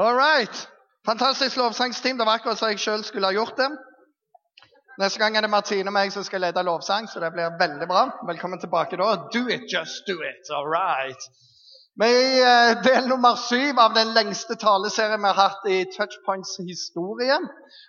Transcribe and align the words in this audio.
All 0.00 0.14
right. 0.14 0.68
Fantastisk 1.06 1.56
lovsangsteam. 1.56 2.18
Det 2.18 2.24
var 2.26 2.34
akkurat 2.38 2.58
som 2.58 2.70
jeg 2.72 2.80
sjøl 2.80 3.02
skulle 3.04 3.28
ha 3.28 3.36
gjort 3.36 3.58
det. 3.58 3.66
Neste 5.00 5.20
gang 5.20 5.34
er 5.36 5.44
det 5.44 5.50
Martine 5.52 5.92
og 5.92 5.92
meg 5.92 6.12
som 6.14 6.24
skal 6.24 6.40
lede 6.40 6.62
lovsang, 6.64 7.08
så 7.08 7.20
det 7.20 7.28
blir 7.34 7.58
veldig 7.60 7.88
bra. 7.88 8.06
Velkommen 8.30 8.62
tilbake 8.62 8.96
da. 8.96 9.10
Do 9.34 9.42
it, 9.52 9.66
just 9.68 10.08
do 10.08 10.16
it. 10.24 10.48
All 10.56 10.68
right. 10.72 11.26
Vi 12.00 12.08
er 12.08 12.16
i 12.16 12.70
eh, 12.70 12.78
del 12.86 13.10
nummer 13.12 13.36
syv 13.36 13.82
av 13.82 13.92
den 13.98 14.14
lengste 14.16 14.56
taleserien 14.56 15.20
vi 15.20 15.28
har 15.34 15.40
hatt 15.42 15.68
i 15.68 15.82
Touchpoints 15.92 16.56
historie. 16.64 17.36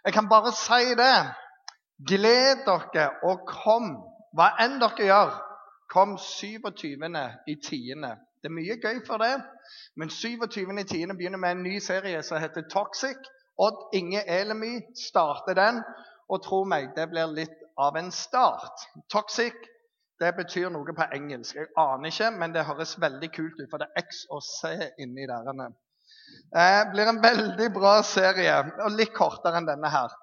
Jeg 0.03 0.13
kan 0.17 0.27
bare 0.27 0.51
si 0.51 0.91
det. 0.99 1.15
Gled 2.11 2.65
dere 2.67 3.07
og 3.23 3.47
kom, 3.47 3.87
hva 4.35 4.51
enn 4.59 4.81
dere 4.83 5.07
gjør. 5.07 5.31
Kom 5.95 6.17
27. 6.19 7.07
i 7.47 7.55
tiende. 7.69 8.17
Det 8.41 8.49
er 8.49 8.57
mye 8.57 8.77
gøy 8.81 9.01
for 9.05 9.21
det. 9.21 9.35
Men 9.95 10.09
27.10. 10.09 11.13
begynner 11.17 11.37
med 11.37 11.51
en 11.51 11.63
ny 11.63 11.79
serie 11.79 12.23
som 12.23 12.41
heter 12.41 12.65
Toxic. 12.73 13.17
Odd 13.57 13.91
Inge 13.93 14.23
Elemy 14.29 14.79
starter 14.97 15.53
den. 15.53 15.83
Og 16.29 16.41
tro 16.43 16.63
meg, 16.63 16.93
det 16.95 17.09
blir 17.11 17.29
litt 17.35 17.57
av 17.77 17.97
en 17.99 18.11
start. 18.11 18.87
Toxic 19.11 19.53
det 20.21 20.35
betyr 20.37 20.69
noe 20.69 20.93
på 20.93 21.05
engelsk. 21.15 21.55
Jeg 21.57 21.69
aner 21.81 22.11
ikke, 22.11 22.29
men 22.37 22.53
det 22.53 22.65
høres 22.67 22.93
veldig 23.01 23.29
kult 23.33 23.57
ut, 23.57 23.69
for 23.71 23.81
det 23.81 23.87
er 23.89 24.03
X 24.05 24.25
og 24.29 24.43
C 24.45 24.69
inni 25.01 25.25
der. 25.29 25.47
Det 25.49 25.69
eh, 26.61 26.81
blir 26.91 27.09
en 27.09 27.21
veldig 27.23 27.69
bra 27.73 27.95
serie, 28.05 28.59
og 28.85 28.97
litt 28.99 29.15
kortere 29.17 29.57
enn 29.57 29.69
denne 29.69 29.89
her. 29.89 30.13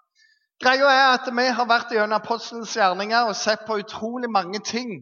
Greia 0.62 0.90
er 0.90 1.08
at 1.16 1.26
Vi 1.34 1.46
har 1.54 1.66
vært 1.70 1.94
gjennom 1.94 2.18
apostelens 2.18 2.76
gjerninger 2.78 3.30
og 3.30 3.36
sett 3.38 3.66
på 3.66 3.78
utrolig 3.82 4.30
mange 4.30 4.62
ting 4.66 5.00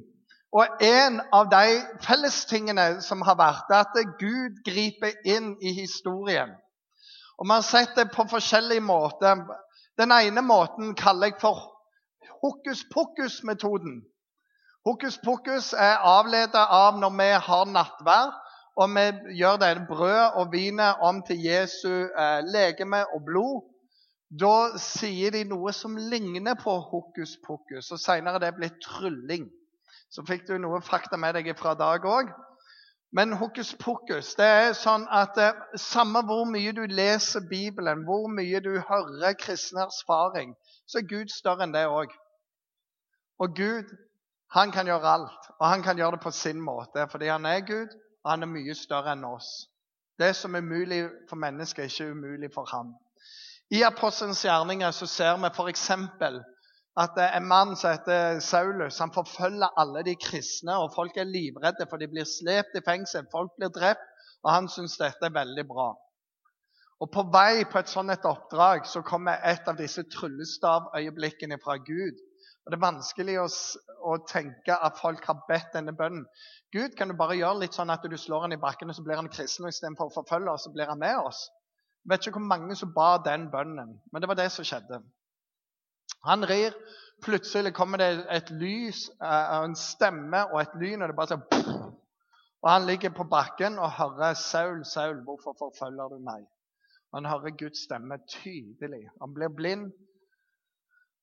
og 0.53 0.83
en 0.83 1.21
av 1.35 1.49
de 1.51 1.81
fellestingene 2.07 3.01
som 3.05 3.23
har 3.27 3.37
vært, 3.39 3.71
er 3.71 3.83
at 3.85 4.19
Gud 4.21 4.61
griper 4.65 5.17
inn 5.27 5.57
i 5.61 5.73
historien. 5.81 6.55
Og 7.39 7.47
Vi 7.47 7.53
har 7.53 7.63
sett 7.67 7.97
det 7.97 8.11
på 8.15 8.25
forskjellige 8.31 8.81
måter. 8.81 9.43
Den 9.99 10.13
ene 10.13 10.43
måten 10.43 10.95
kaller 10.95 11.33
jeg 11.33 11.41
for 11.41 11.73
hokus 12.43 12.85
pokus-metoden. 12.95 14.03
Hokus 14.87 15.19
pokus 15.19 15.73
er 15.73 15.99
avledet 15.99 16.63
av 16.71 16.99
når 17.01 17.13
vi 17.19 17.31
har 17.49 17.65
nattvær, 17.67 18.35
og 18.77 18.93
vi 18.95 19.37
gjør 19.41 19.57
det 19.57 19.87
brød 19.89 20.37
og 20.41 20.53
vinet 20.53 21.01
om 21.03 21.23
til 21.27 21.41
Jesu 21.43 22.07
eh, 22.07 22.41
legeme 22.45 23.03
og 23.15 23.25
blod. 23.27 23.65
Da 24.31 24.79
sier 24.79 25.33
de 25.33 25.45
noe 25.49 25.73
som 25.73 25.97
ligner 25.97 26.55
på 26.61 26.75
hokus 26.91 27.37
pokus, 27.47 27.91
og 27.91 28.01
senere 28.01 28.37
er 28.37 28.47
det 28.47 28.57
blitt 28.59 28.79
trylling. 28.85 29.49
Så 30.11 30.25
fikk 30.27 30.47
du 30.49 30.57
noe 30.59 30.81
fakta 30.85 31.19
med 31.21 31.37
deg 31.37 31.53
fra 31.59 31.75
dag 31.75 32.05
òg. 32.07 32.33
Men 33.17 33.33
hokus 33.39 33.75
pokus 33.81 34.35
det 34.37 34.47
er 34.47 34.73
sånn 34.77 35.07
at 35.15 35.39
eh, 35.41 35.61
samme 35.81 36.21
hvor 36.27 36.45
mye 36.51 36.73
du 36.75 36.83
leser 36.91 37.45
Bibelen, 37.49 38.03
hvor 38.05 38.27
mye 38.29 38.61
du 38.61 38.75
hører 38.89 39.39
kristen 39.39 39.79
erfaring, 39.81 40.57
så 40.87 41.01
er 41.01 41.09
Gud 41.11 41.33
større 41.33 41.65
enn 41.65 41.75
det 41.75 41.87
òg. 41.87 42.13
Og 43.41 43.55
Gud 43.57 43.95
han 44.55 44.73
kan 44.73 44.87
gjøre 44.87 45.15
alt, 45.19 45.49
og 45.59 45.67
han 45.69 45.83
kan 45.83 45.99
gjøre 45.99 46.17
det 46.17 46.25
på 46.27 46.31
sin 46.31 46.61
måte. 46.63 47.07
Fordi 47.11 47.31
han 47.31 47.47
er 47.47 47.65
Gud, 47.67 47.95
og 48.25 48.31
han 48.31 48.43
er 48.43 48.53
mye 48.53 48.75
større 48.75 49.15
enn 49.17 49.25
oss. 49.29 49.67
Det 50.19 50.33
som 50.37 50.55
er 50.55 50.65
umulig 50.65 51.03
for 51.29 51.37
mennesker, 51.37 51.83
er 51.83 51.93
ikke 51.93 52.13
umulig 52.13 52.51
for 52.55 52.69
ham. 52.73 52.95
I 53.71 53.83
Apostelens 53.83 54.45
gjerninger 54.45 54.91
så 54.95 55.07
ser 55.07 55.37
vi 55.43 55.51
f.eks 55.51 55.91
at 56.97 57.19
en 57.21 57.45
mann 57.49 57.75
som 57.77 57.93
heter 57.93 58.41
Saulus, 58.41 58.99
han 58.99 59.13
forfølger 59.13 59.75
alle 59.81 60.03
de 60.07 60.15
kristne. 60.17 60.79
og 60.79 60.95
Folk 60.95 61.17
er 61.17 61.29
livredde, 61.29 61.87
for 61.91 62.01
de 62.01 62.09
blir 62.09 62.25
slept 62.25 62.77
i 62.79 62.85
fengsel, 62.85 63.27
folk 63.33 63.53
blir 63.59 63.69
drept. 63.69 64.07
Og 64.45 64.53
han 64.53 64.69
syns 64.71 64.97
dette 65.01 65.27
er 65.27 65.35
veldig 65.35 65.65
bra. 65.69 65.91
Og 67.01 67.11
På 67.13 67.27
vei 67.33 67.67
på 67.69 67.79
et 67.79 67.91
sånt 67.93 68.13
et 68.13 68.25
oppdrag 68.25 68.87
så 68.89 69.03
kommer 69.05 69.43
et 69.45 69.69
av 69.69 69.77
disse 69.77 70.07
tryllestavøyeblikkene 70.15 71.59
fra 71.65 71.77
Gud. 71.77 72.23
Og 72.65 72.73
Det 72.73 72.79
er 72.79 72.87
vanskelig 72.87 73.37
å, 73.43 73.47
å, 74.13 74.17
tenke 74.29 74.79
at 74.89 74.97
folk 74.99 75.27
har 75.29 75.45
bedt 75.49 75.77
denne 75.77 75.93
bønnen. 75.93 76.25
Gud 76.73 76.97
kan 76.97 77.13
du 77.13 77.19
bare 77.19 77.37
gjøre 77.37 77.67
litt 77.67 77.77
sånn 77.77 77.93
at 77.93 78.07
du 78.09 78.17
slår 78.17 78.47
han 78.47 78.57
i 78.57 78.63
bakken, 78.63 78.89
og 78.91 78.97
så 78.97 79.05
blir 79.05 79.21
han 79.21 79.29
kristen. 79.29 79.69
og 79.69 79.75
Istedenfor 79.75 80.09
å 80.09 80.17
forfølge 80.17 80.55
oss, 80.55 80.65
så 80.65 80.73
blir 80.73 80.89
han 80.89 81.03
med 81.03 81.21
oss. 81.21 81.45
Jeg 82.07 82.15
vet 82.15 82.25
ikke 82.25 82.41
hvor 82.41 82.49
mange 82.49 82.79
som 82.79 82.95
ba 82.97 83.19
den 83.23 83.51
bønnen, 83.53 83.93
men 84.13 84.23
det 84.23 84.31
var 84.31 84.41
det 84.41 84.49
som 84.55 84.65
skjedde. 84.65 85.03
Han 86.25 86.49
rir. 86.49 86.73
Plutselig 87.23 87.75
kommer 87.75 87.99
det 87.99 88.27
et 88.31 88.51
lys, 88.51 89.07
uh, 89.23 89.65
en 89.65 89.77
stemme 89.77 90.43
og 90.53 90.61
et 90.61 90.75
lyn, 90.81 91.03
og 91.03 91.09
det 91.09 91.17
bare 91.17 91.33
sånn 91.33 91.95
Og 92.63 92.71
han 92.71 92.87
ligger 92.87 93.13
på 93.15 93.25
bakken 93.25 93.79
og 93.79 93.93
hører 93.93 94.35
'Saul, 94.35 94.85
Saul, 94.85 95.23
hvorfor 95.25 95.57
forfølger 95.59 96.09
du 96.09 96.19
meg?' 96.19 96.49
Han 97.15 97.25
hører 97.25 97.57
Guds 97.57 97.85
stemme 97.85 98.19
tydelig. 98.29 99.09
Han 99.21 99.35
blir 99.35 99.49
blind, 99.49 99.93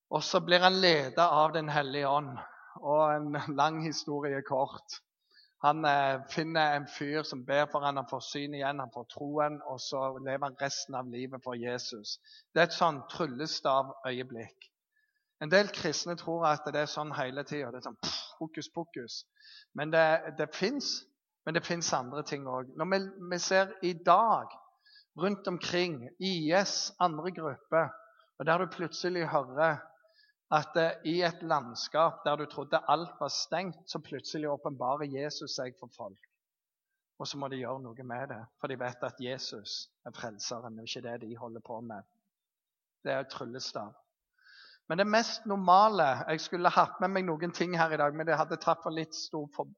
og 0.10 0.24
så 0.24 0.40
blir 0.40 0.60
han 0.60 0.74
ledet 0.74 1.26
av 1.26 1.54
Den 1.54 1.70
hellige 1.70 2.08
ånd. 2.08 2.38
Og 2.82 3.16
en 3.16 3.38
lang 3.56 3.84
historie 3.86 4.42
kort. 4.42 5.02
Han 5.64 5.86
eh, 5.86 6.20
finner 6.30 6.76
en 6.76 6.88
fyr 6.98 7.24
som 7.24 7.46
ber 7.46 7.66
for 7.72 7.86
han, 7.86 7.98
han 7.98 8.10
får 8.10 8.20
syn 8.20 8.54
igjen, 8.58 8.80
han 8.80 8.92
får 8.94 9.06
troen, 9.14 9.62
og 9.72 9.80
så 9.80 10.02
lever 10.18 10.44
han 10.44 10.58
resten 10.60 10.98
av 11.00 11.08
livet 11.08 11.44
for 11.44 11.56
Jesus. 11.56 12.18
Det 12.52 12.60
er 12.60 12.68
et 12.68 12.76
sånn 12.76 13.00
tryllestav-øyeblikk. 13.14 14.73
En 15.44 15.52
del 15.52 15.68
kristne 15.76 16.16
tror 16.16 16.46
at 16.48 16.68
det 16.72 16.86
er 16.86 16.92
sånn 16.92 17.12
hele 17.18 17.44
tida. 17.44 17.72
Det 17.72 17.82
er 17.82 17.88
sånn 17.90 18.00
pff, 18.00 18.20
hokus 18.40 18.70
pokus. 18.72 19.24
Men 19.76 19.92
det, 19.92 20.36
det 20.40 20.48
fins. 20.56 21.02
Men 21.44 21.58
det 21.58 21.66
fins 21.68 21.90
andre 21.96 22.24
ting 22.24 22.46
òg. 22.48 22.70
Når 22.80 22.88
vi, 22.94 23.00
vi, 23.34 23.40
ser 23.44 23.74
i 23.84 23.92
dag 24.08 24.54
rundt 25.20 25.48
omkring 25.52 25.98
IS, 26.24 26.94
andre 27.04 27.34
grupper, 27.36 27.90
og 28.40 28.48
der 28.48 28.64
du 28.64 28.72
plutselig 28.72 29.26
hører 29.30 29.82
at 30.54 30.70
det, 30.78 30.88
i 31.10 31.18
et 31.26 31.42
landskap 31.44 32.22
der 32.26 32.40
du 32.40 32.46
trodde 32.48 32.80
alt 32.88 33.18
var 33.20 33.34
stengt, 33.34 33.82
så 33.90 34.00
plutselig 34.00 34.50
åpenbarer 34.54 35.12
Jesus 35.12 35.58
seg 35.58 35.76
for 35.80 35.92
folk. 35.98 36.30
Og 37.20 37.28
så 37.28 37.38
må 37.38 37.50
de 37.52 37.60
gjøre 37.60 37.84
noe 37.84 38.08
med 38.08 38.32
det, 38.32 38.40
for 38.62 38.72
de 38.72 38.80
vet 38.80 39.04
at 39.06 39.20
Jesus 39.22 39.76
er 40.08 40.16
frelseren, 40.16 40.80
og 40.80 40.88
ikke 40.88 41.04
det 41.06 41.20
de 41.26 41.36
holder 41.38 41.64
på 41.66 41.82
med. 41.84 42.08
Det 43.04 43.14
er 43.14 43.28
tryllestav. 43.28 43.92
Men 44.90 45.00
det 45.00 45.08
mest 45.08 45.46
normale 45.46 46.26
Jeg 46.28 46.42
skulle 46.44 46.70
hatt 46.70 47.00
med 47.00 47.14
meg 47.14 47.26
noen 47.26 47.54
ting 47.56 47.78
her 47.80 47.94
i 47.94 47.98
dag, 47.98 48.16
men 48.16 48.28
det 48.28 48.38
hadde 48.38 48.60
tatt 48.62 48.84
for 48.84 48.92
litt 48.92 49.16
stor, 49.16 49.48
for, 49.56 49.70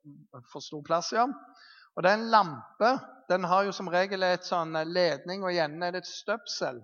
for, 0.51 0.63
stor 0.63 0.81
plass. 0.85 1.11
ja. 1.13 1.27
Og 1.95 2.03
det 2.03 2.11
er 2.11 2.17
en 2.19 2.31
lampe. 2.31 2.89
Den 3.29 3.43
har 3.47 3.63
jo 3.63 3.71
som 3.71 3.87
regel 3.87 4.23
et 4.23 4.43
sånn 4.45 4.75
ledning, 4.89 5.45
og 5.45 5.53
igjen 5.53 5.81
er 5.83 5.93
det 5.95 6.03
et 6.03 6.09
støpsel. 6.09 6.81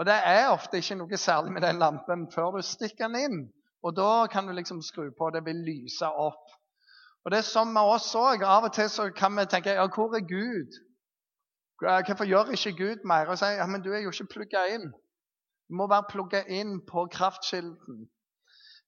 Og 0.00 0.06
det 0.08 0.16
er 0.26 0.48
ofte 0.50 0.80
ikke 0.80 0.96
noe 0.96 1.18
særlig 1.20 1.52
med 1.52 1.62
den 1.62 1.78
lampen 1.78 2.24
før 2.32 2.56
du 2.56 2.62
stikker 2.64 3.06
den 3.12 3.20
inn. 3.20 3.42
Og 3.84 3.94
da 3.96 4.26
kan 4.32 4.48
du 4.48 4.52
liksom 4.56 4.82
skru 4.82 5.10
på, 5.12 5.28
og 5.28 5.36
det 5.36 5.44
vil 5.44 5.60
lyse 5.64 6.08
opp. 6.08 6.56
Og 7.24 7.32
det 7.32 7.40
er 7.40 7.48
sånn 7.48 7.72
med 7.72 7.84
oss 7.84 8.08
òg. 8.16 8.42
Av 8.44 8.64
og 8.64 8.72
til 8.74 8.88
så 8.92 9.10
kan 9.16 9.36
vi 9.36 9.44
tenke 9.52 9.76
ja, 9.76 9.86
hvor 9.92 10.16
er 10.16 10.24
Gud? 10.24 10.80
Hvorfor 11.80 12.28
gjør 12.28 12.52
ikke 12.56 12.76
Gud 12.76 13.06
mer? 13.08 13.28
Og 13.28 13.38
sier 13.40 13.60
ja, 13.60 13.66
men 13.68 13.84
du 13.84 13.92
er 13.92 14.02
jo 14.04 14.12
ikke 14.12 14.32
plugga 14.34 14.66
inn. 14.72 14.88
Du 15.70 15.76
må 15.78 15.86
være 15.86 16.08
plugga 16.10 16.40
inn 16.50 16.80
på 16.82 17.04
kraftkilden. 17.14 18.00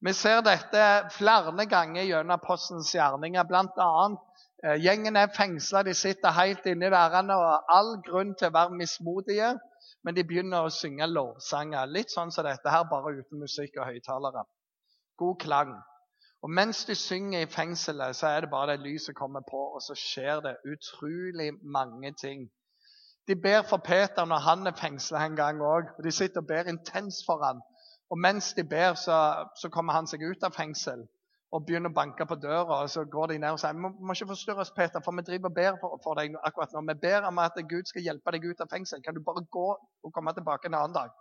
Vi 0.02 0.12
ser 0.18 0.40
dette 0.42 0.86
flere 1.14 1.66
ganger 1.70 2.08
gjennom 2.08 2.40
postens 2.42 2.90
gjerninger. 2.90 3.44
Blant 3.46 3.78
annet, 3.78 4.40
eh, 4.64 4.80
gjengen 4.82 5.16
er 5.16 5.30
fengsla, 5.36 5.84
de 5.86 5.94
sitter 5.94 6.34
helt 6.34 6.66
inni 6.66 6.90
der 6.90 7.14
og 7.22 7.44
har 7.46 7.62
all 7.70 7.92
grunn 8.02 8.34
til 8.34 8.50
å 8.50 8.56
være 8.56 8.74
mismodige. 8.80 9.52
Men 10.02 10.16
de 10.16 10.24
begynner 10.24 10.66
å 10.66 10.74
synge 10.74 11.06
lovsanger. 11.06 11.86
Litt 11.86 12.10
sånn 12.10 12.32
som 12.34 12.44
dette 12.44 12.68
her, 12.68 12.82
bare 12.90 13.14
uten 13.20 13.38
musikk 13.38 13.78
og 13.78 13.86
høyttalere. 13.86 14.42
God 15.18 15.38
klang. 15.38 15.76
Og 16.42 16.50
mens 16.50 16.84
de 16.84 16.94
synger 16.98 17.44
i 17.44 17.46
fengselet, 17.46 18.16
så 18.16 18.26
er 18.26 18.40
det 18.40 18.50
bare 18.50 18.72
det 18.72 18.82
lyset 18.82 19.14
kommer 19.14 19.46
på, 19.46 19.62
og 19.76 19.82
så 19.86 19.94
skjer 19.94 20.42
det 20.42 20.56
utrolig 20.66 21.52
mange 21.62 22.10
ting. 22.18 22.48
De 23.28 23.36
ber 23.36 23.62
for 23.62 23.76
Peter 23.76 24.24
når 24.26 24.40
han 24.46 24.66
er 24.66 24.78
fengsla 24.78 25.26
en 25.26 25.36
gang 25.38 25.60
òg. 25.62 25.90
De 26.04 26.10
sitter 26.10 26.42
og 26.42 26.46
ber 26.46 26.70
intenst 26.70 27.26
for 27.26 27.44
han. 27.44 27.60
Og 28.10 28.18
mens 28.18 28.52
de 28.52 28.64
ber, 28.64 28.94
så, 28.94 29.18
så, 29.56 29.68
kommer 29.72 29.92
han 29.96 30.06
seg 30.10 30.24
ut 30.26 30.42
av 30.44 30.52
fengsel 30.56 31.06
og 31.52 31.66
begynner 31.66 31.92
å 31.92 31.96
banke 31.96 32.26
på 32.28 32.36
døra. 32.40 32.82
og 32.82 32.90
Så 32.90 33.04
går 33.12 33.32
de 33.32 33.38
ned 33.38 33.54
og 33.54 33.60
sier 33.60 33.76
vi 33.76 33.84
må 33.88 34.16
ikke 34.16 34.28
forstyrre 34.32 34.64
oss, 34.64 34.72
Peter, 34.76 35.00
for 35.04 35.16
vi 35.16 35.24
driver 35.28 35.48
og 35.52 35.56
ber 35.56 35.78
for, 35.80 36.00
for, 36.04 36.18
deg 36.18 36.36
akkurat 36.42 36.74
nå. 36.74 36.82
Vi 36.90 36.98
ber 37.06 37.28
om 37.28 37.40
at 37.44 37.56
Gud 37.70 37.88
skal 37.88 38.04
hjelpe 38.08 38.34
deg 38.34 38.44
ut 38.50 38.60
av 38.64 38.72
fengsel. 38.72 39.04
Kan 39.04 39.16
du 39.16 39.22
bare 39.24 39.44
gå 39.44 39.68
og 39.72 40.12
komme 40.12 40.34
tilbake 40.36 40.68
en 40.68 40.76
annen 40.80 40.98
dag? 40.98 41.14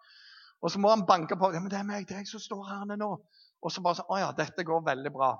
Og 0.61 0.71
så 0.71 0.79
må 0.79 0.91
han 0.93 1.05
banke 1.07 1.37
på. 1.37 1.53
ja, 1.53 1.59
men 1.59 1.71
det 1.71 1.79
er 1.79 1.87
meg, 1.87 2.07
det 2.09 2.17
er 2.17 2.25
jeg 2.25 2.33
som 2.33 2.43
står 2.43 2.67
her 2.69 2.97
nå. 2.97 3.13
Og 3.61 3.71
så 3.71 3.81
bare 3.85 4.01
sånn 4.01 4.11
Å 4.11 4.19
ja, 4.19 4.29
dette 4.35 4.65
går 4.65 4.83
veldig 4.85 5.13
bra. 5.13 5.31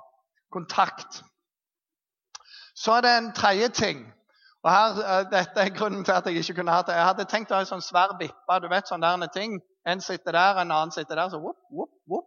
Kontakt. 0.53 1.21
Så 2.77 2.95
er 2.95 3.05
det 3.05 3.11
en 3.17 3.31
tredje 3.35 3.69
ting. 3.75 4.05
Og 4.63 4.71
her, 4.71 4.87
eh, 5.01 5.25
Dette 5.31 5.59
er 5.59 5.77
grunnen 5.77 6.05
til 6.05 6.11
at 6.11 6.25
jeg 6.25 6.35
ikke 6.35 6.53
kunne 6.53 6.71
hatt 6.71 6.87
det. 6.87 6.95
Jeg 6.95 7.05
hadde 7.05 7.25
tenkt 7.25 7.51
å 7.51 7.55
ha 7.55 7.61
en 7.65 7.69
sånn 7.69 7.81
svær 7.81 8.17
vippe. 8.19 8.59
du 8.61 8.67
vet 8.69 8.87
sånne 8.87 9.27
ting. 9.33 9.61
En 9.85 10.01
sitter 10.01 10.31
der, 10.31 10.61
en 10.61 10.71
annen 10.71 10.91
sitter 10.91 11.15
der. 11.15 11.29
så 11.29 11.37
whoop, 11.37 11.57
whoop, 11.71 11.89
whoop. 12.07 12.25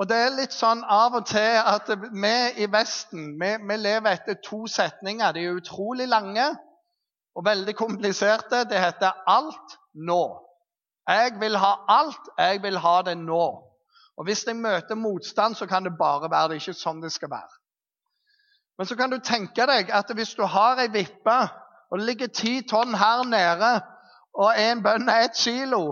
Og 0.00 0.08
det 0.08 0.16
er 0.16 0.36
litt 0.36 0.52
sånn 0.52 0.84
av 0.84 1.14
og 1.14 1.26
til 1.26 1.56
at 1.60 1.88
vi 2.12 2.36
i 2.64 2.66
Vesten 2.72 3.34
vi, 3.40 3.56
vi 3.68 3.76
lever 3.76 4.12
etter 4.12 4.34
to 4.44 4.66
setninger. 4.66 5.32
De 5.32 5.44
er 5.44 5.56
utrolig 5.56 6.08
lange, 6.08 6.56
og 7.36 7.44
veldig 7.44 7.74
kompliserte. 7.76 8.64
Det 8.64 8.80
heter 8.80 9.12
alt 9.26 9.76
nå. 9.94 10.22
Jeg 11.08 11.36
vil 11.40 11.56
ha 11.56 11.72
alt. 11.88 12.32
Jeg 12.38 12.62
vil 12.62 12.78
ha 12.78 13.02
det 13.02 13.16
nå. 13.18 13.46
Og 14.16 14.24
Hvis 14.24 14.46
jeg 14.46 14.56
møter 14.56 14.94
motstand, 14.94 15.54
så 15.54 15.66
kan 15.66 15.84
det 15.84 15.98
bare 15.98 16.30
være 16.30 16.48
det 16.48 16.60
ikke 16.60 16.76
sånn 16.76 17.00
det 17.00 17.12
skal 17.12 17.30
være. 17.32 17.59
Men 18.80 18.86
så 18.86 18.96
kan 18.96 19.10
du 19.12 19.18
tenke 19.20 19.66
deg 19.68 19.90
at 19.92 20.08
hvis 20.16 20.30
du 20.38 20.46
har 20.48 20.78
ei 20.80 20.88
vippe, 20.88 21.34
og 21.90 21.98
det 21.98 22.06
ligger 22.06 22.30
ti 22.32 22.62
tonn 22.64 22.94
her 22.96 23.26
nede, 23.28 23.74
og 24.32 24.56
en 24.56 24.80
bønn 24.80 25.10
er 25.12 25.26
ett 25.26 25.36
kilo, 25.36 25.82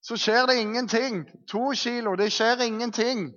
så 0.00 0.16
skjer 0.16 0.46
det 0.48 0.56
ingenting. 0.62 1.26
To 1.52 1.74
kilo, 1.76 2.14
det 2.16 2.30
skjer 2.32 2.64
ingenting. 2.64 3.28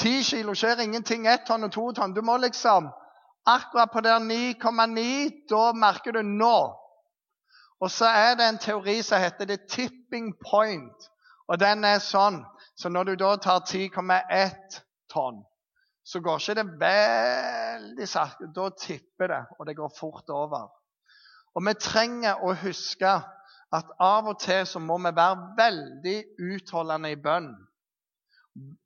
Ti 0.00 0.22
kilo 0.24 0.56
skjer 0.56 0.80
ingenting. 0.86 1.28
Ett 1.28 1.44
tonn 1.44 1.68
og 1.68 1.72
to 1.76 1.90
tonn. 1.92 2.16
Du 2.16 2.22
må 2.24 2.38
liksom 2.40 2.88
Akkurat 3.44 3.92
på 3.92 4.00
der 4.00 4.24
9,9, 4.24 5.44
da 5.52 5.72
merker 5.76 6.16
du 6.16 6.22
nå. 6.22 6.58
Og 7.80 7.90
så 7.90 8.08
er 8.08 8.38
det 8.40 8.48
en 8.48 8.58
teori 8.58 9.02
som 9.02 9.20
heter 9.20 9.44
the 9.44 9.58
tipping 9.68 10.32
point. 10.50 11.10
Og 11.48 11.60
den 11.60 11.84
er 11.84 12.00
sånn. 12.00 12.40
Så 12.76 12.88
når 12.88 13.04
du 13.04 13.16
da 13.20 13.36
tar 13.36 13.68
10,1 13.68 14.80
tonn, 15.12 15.44
så 16.04 16.20
går 16.20 16.40
ikke 16.40 16.54
det 16.58 16.66
veldig 16.80 18.08
sakte. 18.08 18.50
Da 18.54 18.68
tipper 18.78 19.30
det, 19.32 19.42
og 19.58 19.66
det 19.66 19.76
går 19.76 19.92
fort 19.98 20.28
over. 20.30 20.68
Og 21.54 21.64
vi 21.64 21.74
trenger 21.80 22.42
å 22.44 22.52
huske 22.60 23.12
at 23.74 23.92
av 24.02 24.28
og 24.30 24.40
til 24.42 24.66
så 24.68 24.82
må 24.82 24.98
vi 25.02 25.14
være 25.16 25.54
veldig 25.58 26.16
utholdende 26.52 27.12
i 27.14 27.20
bønn. 27.20 27.50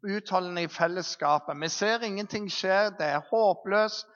Utholdende 0.08 0.64
i 0.64 0.72
fellesskapet. 0.72 1.58
Vi 1.60 1.68
ser 1.72 2.06
ingenting 2.06 2.48
skjer, 2.52 2.94
det 2.96 3.08
er 3.16 3.26
håpløst. 3.32 4.06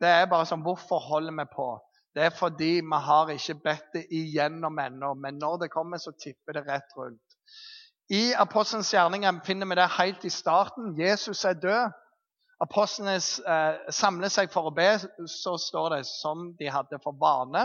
Det 0.00 0.08
er 0.08 0.28
bare 0.30 0.46
sånn 0.48 0.62
Hvorfor 0.64 1.00
holder 1.10 1.34
vi 1.40 1.46
på? 1.54 1.70
Det 2.14 2.24
er 2.26 2.34
fordi 2.34 2.72
vi 2.82 3.00
har 3.06 3.30
ikke 3.32 3.58
bedt 3.64 3.90
det 3.94 4.04
igjennom 4.10 4.78
ennå. 4.82 5.14
Men 5.14 5.38
når 5.38 5.64
det 5.64 5.72
kommer, 5.72 5.98
så 5.98 6.12
tipper 6.12 6.58
det 6.58 6.66
rett 6.66 6.96
rundt. 6.98 7.36
I 8.10 8.32
Apostelens 8.34 8.90
gjerninger 8.90 9.42
finner 9.46 9.68
vi 9.70 9.78
det 9.78 9.90
helt 9.98 10.24
i 10.26 10.32
starten. 10.34 10.94
Jesus 10.98 11.44
er 11.44 11.58
død. 11.62 11.98
Apostlene 12.60 13.16
eh, 13.16 13.92
samler 13.94 14.28
seg 14.32 14.50
for 14.52 14.68
å 14.68 14.74
be, 14.76 14.90
så 15.28 15.54
står 15.56 15.94
det 15.94 16.02
som 16.08 16.50
de 16.58 16.68
hadde 16.68 16.98
for 17.00 17.16
vane. 17.16 17.64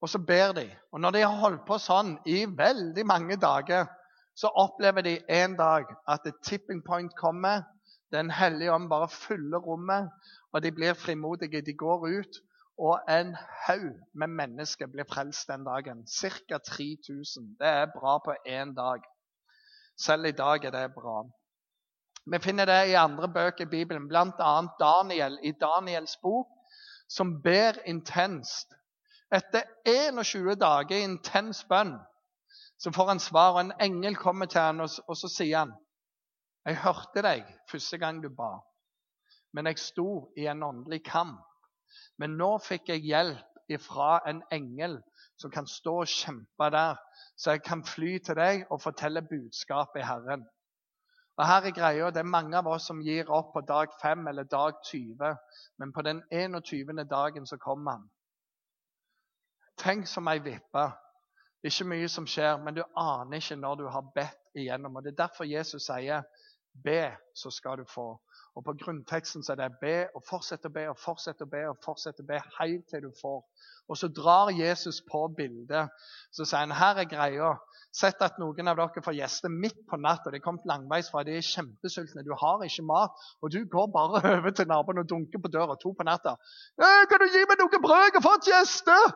Og 0.00 0.10
så 0.10 0.18
ber 0.18 0.54
de. 0.56 0.66
Og 0.90 1.00
når 1.04 1.14
de 1.14 1.22
har 1.22 1.38
holdt 1.42 1.66
på 1.68 1.78
sånn 1.78 2.16
i 2.26 2.42
veldig 2.46 3.04
mange 3.06 3.36
dager, 3.38 3.86
så 4.34 4.50
opplever 4.58 5.04
de 5.04 5.18
en 5.28 5.54
dag 5.58 5.90
at 6.08 6.26
et 6.26 6.42
tipping 6.42 6.80
point 6.82 7.12
kommer. 7.18 7.62
Den 8.10 8.30
hellige 8.32 8.72
ånd 8.74 8.88
bare 8.90 9.10
fyller 9.12 9.62
rommet, 9.62 10.08
og 10.50 10.62
de 10.64 10.72
blir 10.74 10.96
frimodige. 10.98 11.62
De 11.62 11.76
går 11.76 12.08
ut, 12.08 12.40
og 12.80 13.10
en 13.12 13.34
haug 13.68 13.92
med 14.18 14.32
mennesker 14.34 14.88
blir 14.90 15.06
frelst 15.06 15.50
den 15.52 15.66
dagen. 15.68 16.06
Ca. 16.08 16.58
3000. 16.58 17.54
Det 17.60 17.68
er 17.68 17.92
bra 17.92 18.18
på 18.24 18.34
én 18.48 18.74
dag. 18.74 19.04
Selv 20.00 20.26
i 20.26 20.32
dag 20.32 20.64
er 20.64 20.74
det 20.74 20.88
bra. 20.96 21.22
Vi 22.30 22.38
finner 22.38 22.66
det 22.66 22.90
i 22.90 22.98
andre 22.98 23.28
bøker 23.28 23.66
i 23.66 23.70
Bibelen, 23.70 24.08
bl.a. 24.08 24.52
Daniel 24.80 25.38
i 25.42 25.52
Daniels 25.52 26.16
bok, 26.22 26.48
som 27.08 27.40
ber 27.42 27.80
intenst. 27.90 28.70
Etter 29.34 29.66
21 29.86 30.54
dager 30.58 30.96
i 30.96 31.04
intens 31.06 31.64
bønn 31.70 31.96
så 32.80 32.90
får 32.94 33.08
han 33.12 33.20
svar, 33.20 33.52
og 33.54 33.60
en 33.60 33.76
engel 33.80 34.16
kommer 34.16 34.46
til 34.46 34.60
han, 34.60 34.80
og, 34.80 34.88
og 35.06 35.16
så 35.16 35.28
sier 35.28 35.64
han 35.64 35.76
Jeg 36.64 36.80
hørte 36.80 37.22
deg 37.22 37.44
første 37.70 37.98
gang 37.98 38.22
du 38.22 38.30
ba 38.32 38.54
men 39.52 39.66
jeg 39.66 39.78
sto 39.82 40.10
i 40.38 40.46
en 40.50 40.62
åndelig 40.62 41.02
kamp. 41.06 41.42
Men 42.18 42.36
nå 42.38 42.56
fikk 42.62 42.92
jeg 42.92 43.06
hjelp 43.08 43.46
ifra 43.70 44.20
en 44.28 44.42
engel 44.54 44.98
som 45.40 45.50
kan 45.50 45.66
stå 45.66 45.94
og 46.02 46.10
kjempe 46.10 46.70
der, 46.74 46.98
så 47.36 47.56
jeg 47.56 47.64
kan 47.66 47.84
fly 47.86 48.18
til 48.22 48.38
deg 48.38 48.66
og 48.70 48.82
fortelle 48.82 49.22
budskapet 49.26 50.02
i 50.02 50.06
Herren. 50.06 50.44
Og 51.40 51.46
her 51.46 51.62
er 51.66 51.70
greia, 51.70 52.06
Det 52.10 52.16
er 52.20 52.22
mange 52.28 52.56
av 52.58 52.66
oss 52.68 52.86
som 52.90 52.98
gir 53.00 53.30
opp 53.32 53.54
på 53.54 53.60
dag 53.64 53.88
5 54.02 54.26
eller 54.28 54.44
dag 54.44 54.74
20, 54.84 55.36
men 55.78 55.92
på 55.92 56.02
den 56.02 56.22
21. 56.30 57.04
dagen 57.08 57.46
så 57.46 57.56
kommer 57.56 57.90
han. 57.90 58.10
Tenk 59.78 60.06
som 60.06 60.28
ei 60.28 60.38
vippe. 60.44 60.82
Det 61.62 61.70
er 61.70 61.72
Ikke 61.72 61.88
mye 61.88 62.08
som 62.08 62.26
skjer, 62.26 62.58
men 62.60 62.76
du 62.76 62.82
aner 62.96 63.40
ikke 63.40 63.56
når 63.56 63.74
du 63.74 63.86
har 63.88 64.12
bedt 64.14 64.52
igjennom. 64.54 64.96
Og 64.96 65.04
Det 65.04 65.12
er 65.12 65.22
derfor 65.22 65.44
Jesus 65.44 65.82
sier, 65.82 66.22
'Be, 66.84 67.16
så 67.34 67.50
skal 67.50 67.78
du 67.78 67.84
få'. 67.84 68.20
Og 68.60 68.64
På 68.64 68.74
grunnteksten 68.76 69.40
så 69.40 69.54
er 69.54 69.56
det 69.62 69.78
be 69.80 69.94
og 70.12 70.20
fortsette 70.28 70.68
å 70.68 70.72
be 70.74 70.82
og 70.90 70.98
fortsette 71.00 71.46
å 71.46 71.48
be 71.48 71.62
og 71.70 71.78
fortsette 71.80 72.20
å 72.20 72.26
be 72.28 72.40
helt 72.58 72.82
til 72.92 73.06
du 73.06 73.14
får. 73.16 73.38
Og 73.88 73.96
så 73.96 74.10
drar 74.12 74.52
Jesus 74.52 75.00
på 75.08 75.22
bildet. 75.38 75.88
Så 76.36 76.44
sier 76.44 76.60
han 76.66 76.74
her 76.76 77.00
er 77.00 77.08
greia. 77.08 77.54
Sett 77.96 78.20
at 78.22 78.36
noen 78.38 78.68
av 78.68 78.76
dere 78.76 79.02
får 79.06 79.16
gjester 79.16 79.50
midt 79.50 79.80
på 79.88 79.96
natta. 79.96 80.28
De 80.30 80.38
er 80.38 80.44
kommet 80.44 80.68
langveis 80.68 81.08
fra, 81.10 81.24
de 81.24 81.38
er 81.40 81.48
kjempesultne. 81.48 82.26
Du 82.26 82.36
har 82.36 82.60
ikke 82.68 82.84
mat. 82.86 83.16
Og 83.40 83.56
du 83.56 83.64
går 83.64 83.88
bare 83.96 84.20
over 84.36 84.52
til 84.52 84.68
naboen 84.68 85.00
og 85.00 85.08
dunker 85.08 85.40
på 85.40 85.54
døra 85.56 85.80
to 85.80 85.96
på 85.96 86.06
natta. 86.06 86.36
'Kan 86.76 87.24
du 87.24 87.28
gi 87.32 87.48
meg 87.48 87.64
noe 87.64 87.82
brød? 87.88 88.06
Jeg 88.10 88.20
har 88.20 88.28
fått 88.28 88.52
gjester!' 88.52 89.10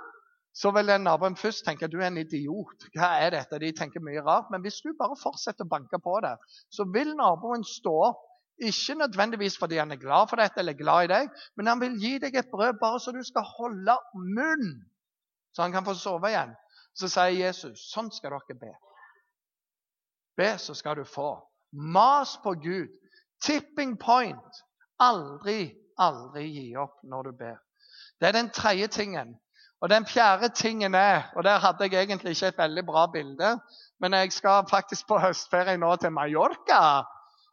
Så 0.55 0.71
vil 0.71 0.91
naboen 1.03 1.37
først 1.37 1.67
tenke 1.67 1.91
du 1.91 1.99
er 1.99 2.09
en 2.09 2.23
idiot. 2.23 2.87
Hva 2.95 3.17
er 3.21 3.35
dette? 3.35 3.59
De 3.59 3.73
tenker 3.75 4.01
mye 4.01 4.23
rart. 4.23 4.49
Men 4.55 4.63
hvis 4.63 4.81
du 4.87 4.95
bare 4.99 5.19
fortsetter 5.19 5.67
å 5.67 5.71
banke 5.71 5.99
på 5.99 6.21
det, 6.23 6.37
så 6.71 6.87
vil 6.95 7.13
naboen 7.19 7.67
stå 7.67 7.95
opp 8.09 8.31
ikke 8.59 8.95
nødvendigvis 8.95 9.59
fordi 9.59 9.77
han 9.77 9.93
er 9.93 10.01
glad 10.01 10.29
for 10.31 10.37
dette 10.37 10.61
eller 10.63 10.77
glad 10.79 11.05
i 11.05 11.13
deg, 11.13 11.31
men 11.57 11.67
han 11.67 11.81
vil 11.81 11.97
gi 12.01 12.19
deg 12.23 12.37
et 12.39 12.51
brød 12.53 12.79
bare 12.81 13.01
så 13.01 13.13
du 13.13 13.23
skal 13.27 13.47
holde 13.57 13.97
munn, 14.15 14.69
så 15.55 15.63
han 15.63 15.73
kan 15.73 15.87
få 15.87 15.95
sove 15.99 16.31
igjen. 16.31 16.55
Så 16.95 17.11
sier 17.11 17.35
Jesus, 17.35 17.89
sånn 17.91 18.13
skal 18.15 18.37
dere 18.37 18.59
be. 18.61 18.73
Be, 20.39 20.53
så 20.59 20.75
skal 20.75 20.97
du 21.01 21.05
få. 21.05 21.37
Mas 21.73 22.37
på 22.43 22.55
Gud. 22.63 22.91
Tipping 23.43 23.97
point. 23.99 24.61
Aldri, 25.03 25.75
aldri 25.99 26.45
gi 26.47 26.69
opp 26.79 27.01
når 27.03 27.31
du 27.31 27.33
ber. 27.39 27.57
Det 28.21 28.29
er 28.29 28.37
den 28.39 28.51
tredje 28.55 28.89
tingen. 28.95 29.35
Og 29.83 29.91
den 29.91 30.07
fjerde 30.07 30.49
tingen 30.55 30.95
er 30.95 31.31
Og 31.37 31.45
der 31.45 31.59
hadde 31.59 31.85
jeg 31.85 32.07
egentlig 32.07 32.31
ikke 32.31 32.47
et 32.47 32.59
veldig 32.59 32.87
bra 32.87 33.07
bilde, 33.13 33.59
men 34.01 34.13
jeg 34.13 34.33
skal 34.33 34.65
faktisk 34.71 35.07
på 35.09 35.19
høstferie 35.19 35.77
nå 35.77 35.97
til 35.97 36.13
Mallorca. 36.13 37.05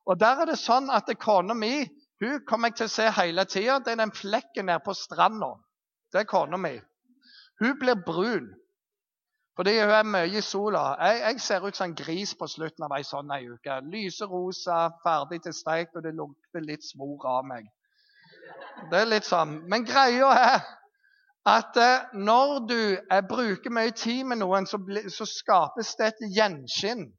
Og 0.06 0.20
Der 0.20 0.42
er 0.42 0.50
det 0.50 0.60
sånn 0.60 0.90
at 0.90 1.10
kona 1.20 1.54
mi 1.54 1.86
hun 2.22 2.42
kommer 2.46 2.70
jeg 2.70 2.78
til 2.78 2.86
å 2.86 2.94
se 2.94 3.06
hele 3.18 3.46
tida. 3.50 3.80
Det 3.82 3.96
er 3.96 4.02
den 4.04 4.14
flekken 4.14 4.68
nede 4.70 4.84
på 4.86 4.94
stranda. 4.94 5.56
Det 6.14 6.22
er 6.22 6.30
kona 6.30 6.58
mi. 6.58 6.76
Hun 7.62 7.78
blir 7.80 7.98
brun 8.06 8.52
fordi 9.58 9.74
hun 9.80 9.92
er 9.94 10.08
mye 10.08 10.38
i 10.40 10.42
sola. 10.42 10.96
Jeg, 11.02 11.18
jeg 11.22 11.42
ser 11.44 11.66
ut 11.68 11.76
som 11.78 11.90
en 11.90 11.96
gris 11.96 12.32
på 12.40 12.48
slutten 12.48 12.86
av 12.88 12.94
ei 12.96 13.04
sånn 13.06 13.34
ei 13.36 13.44
uke. 13.52 13.76
Lyserosa, 13.94 14.78
ferdig 15.04 15.42
til 15.44 15.54
steik, 15.54 15.92
og 15.94 16.06
det 16.06 16.16
lukter 16.18 16.64
litt 16.66 16.86
svor 16.88 17.28
av 17.30 17.44
meg. 17.46 17.68
Det 18.90 19.02
er 19.02 19.10
litt 19.12 19.28
sånn. 19.28 19.60
Men 19.70 19.86
greia 19.86 20.32
er 20.38 20.64
at 21.52 21.78
eh, 21.78 22.08
når 22.16 22.56
du 22.70 22.80
bruker 23.30 23.74
mye 23.74 23.92
tid 23.98 24.24
med 24.32 24.42
noen, 24.42 24.66
så, 24.70 24.80
så 25.14 25.28
skapes 25.30 25.94
det 26.00 26.10
et 26.10 26.26
gjenskinn. 26.40 27.10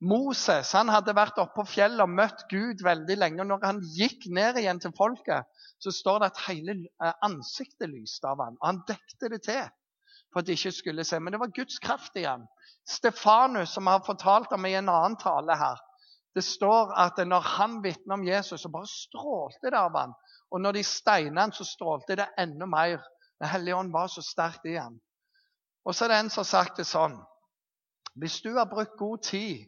Moses 0.00 0.70
han 0.72 0.88
hadde 0.88 1.12
vært 1.16 1.38
oppe 1.42 1.60
på 1.60 1.74
fjellet 1.74 2.00
og 2.00 2.12
møtt 2.12 2.46
Gud 2.48 2.80
veldig 2.84 3.16
lenge. 3.20 3.42
og 3.42 3.50
Når 3.50 3.66
han 3.66 3.82
gikk 3.96 4.30
ned 4.32 4.56
igjen 4.56 4.80
til 4.80 4.94
folket, 4.96 5.44
så 5.80 5.92
står 5.92 6.22
det 6.22 6.30
at 6.30 6.40
hele 6.46 6.76
eh, 6.80 7.12
ansiktet 7.26 7.90
lyste 7.90 8.28
av 8.28 8.40
ham. 8.40 8.56
Han 8.64 8.80
dekte 8.88 9.28
det 9.32 9.42
til 9.44 9.66
for 10.30 10.40
at 10.40 10.46
de 10.46 10.56
ikke 10.56 10.72
skulle 10.72 11.04
se. 11.04 11.18
Men 11.20 11.34
det 11.34 11.40
var 11.42 11.52
Guds 11.52 11.78
kraft 11.82 12.16
igjen. 12.16 12.46
Stefanus, 12.88 13.74
som 13.74 13.86
har 13.90 14.04
fortalt 14.06 14.52
om 14.56 14.66
i 14.66 14.76
en 14.78 14.88
annen 14.88 15.18
tale 15.20 15.56
her, 15.58 15.80
det 16.34 16.44
står 16.46 16.92
at 16.94 17.18
når 17.26 17.46
han 17.56 17.80
vitner 17.82 18.14
om 18.14 18.24
Jesus, 18.24 18.62
så 18.62 18.70
bare 18.70 18.86
strålte 18.86 19.72
det 19.72 19.78
av 19.78 19.96
ham. 19.98 20.12
Og 20.54 20.62
når 20.62 20.78
de 20.78 20.84
steina 20.86 21.42
han, 21.42 21.52
så 21.52 21.66
strålte 21.66 22.16
det 22.16 22.28
enda 22.38 22.66
mer. 22.70 23.02
Den 23.42 23.50
hellige 23.50 23.76
ånd 23.76 23.92
var 23.92 24.06
så 24.08 24.22
sterkt 24.22 24.68
i 24.70 24.76
ham. 24.78 25.00
Og 25.84 25.94
så 25.94 26.06
er 26.06 26.12
det 26.12 26.20
en 26.20 26.30
som 26.30 26.44
har 26.44 26.50
sagt 26.50 26.78
det 26.78 26.86
sånn 26.86 27.16
Hvis 28.20 28.40
du 28.44 28.52
har 28.54 28.68
brukt 28.68 28.98
god 28.98 29.22
tid 29.24 29.66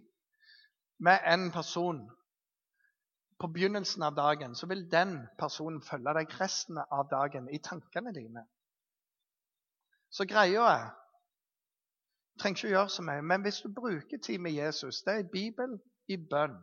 med 1.02 1.18
en 1.26 1.50
person 1.50 2.02
på 3.42 3.48
begynnelsen 3.50 4.02
av 4.06 4.14
dagen, 4.14 4.54
så 4.54 4.68
vil 4.70 4.84
den 4.90 5.16
personen 5.38 5.82
følge 5.82 6.14
deg 6.14 6.34
resten 6.40 6.78
av 6.78 7.08
dagen 7.10 7.48
i 7.50 7.58
tankene 7.58 8.12
dine. 8.14 8.44
Så 10.10 10.26
greia 10.30 10.66
er 10.70 10.90
trenger 12.40 12.58
ikke 12.58 12.68
å 12.68 12.74
gjøre 12.76 12.92
så 12.94 13.04
mye, 13.06 13.22
men 13.22 13.42
hvis 13.44 13.60
du 13.62 13.68
bruker 13.74 14.18
tid 14.18 14.40
med 14.42 14.54
Jesus 14.56 15.02
Det 15.06 15.14
er 15.18 15.32
Bibel, 15.32 15.78
i 16.10 16.16
bønn. 16.16 16.56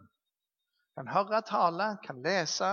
Kan 0.98 1.08
høre 1.08 1.42
tale, 1.48 1.94
kan 2.04 2.22
lese, 2.24 2.72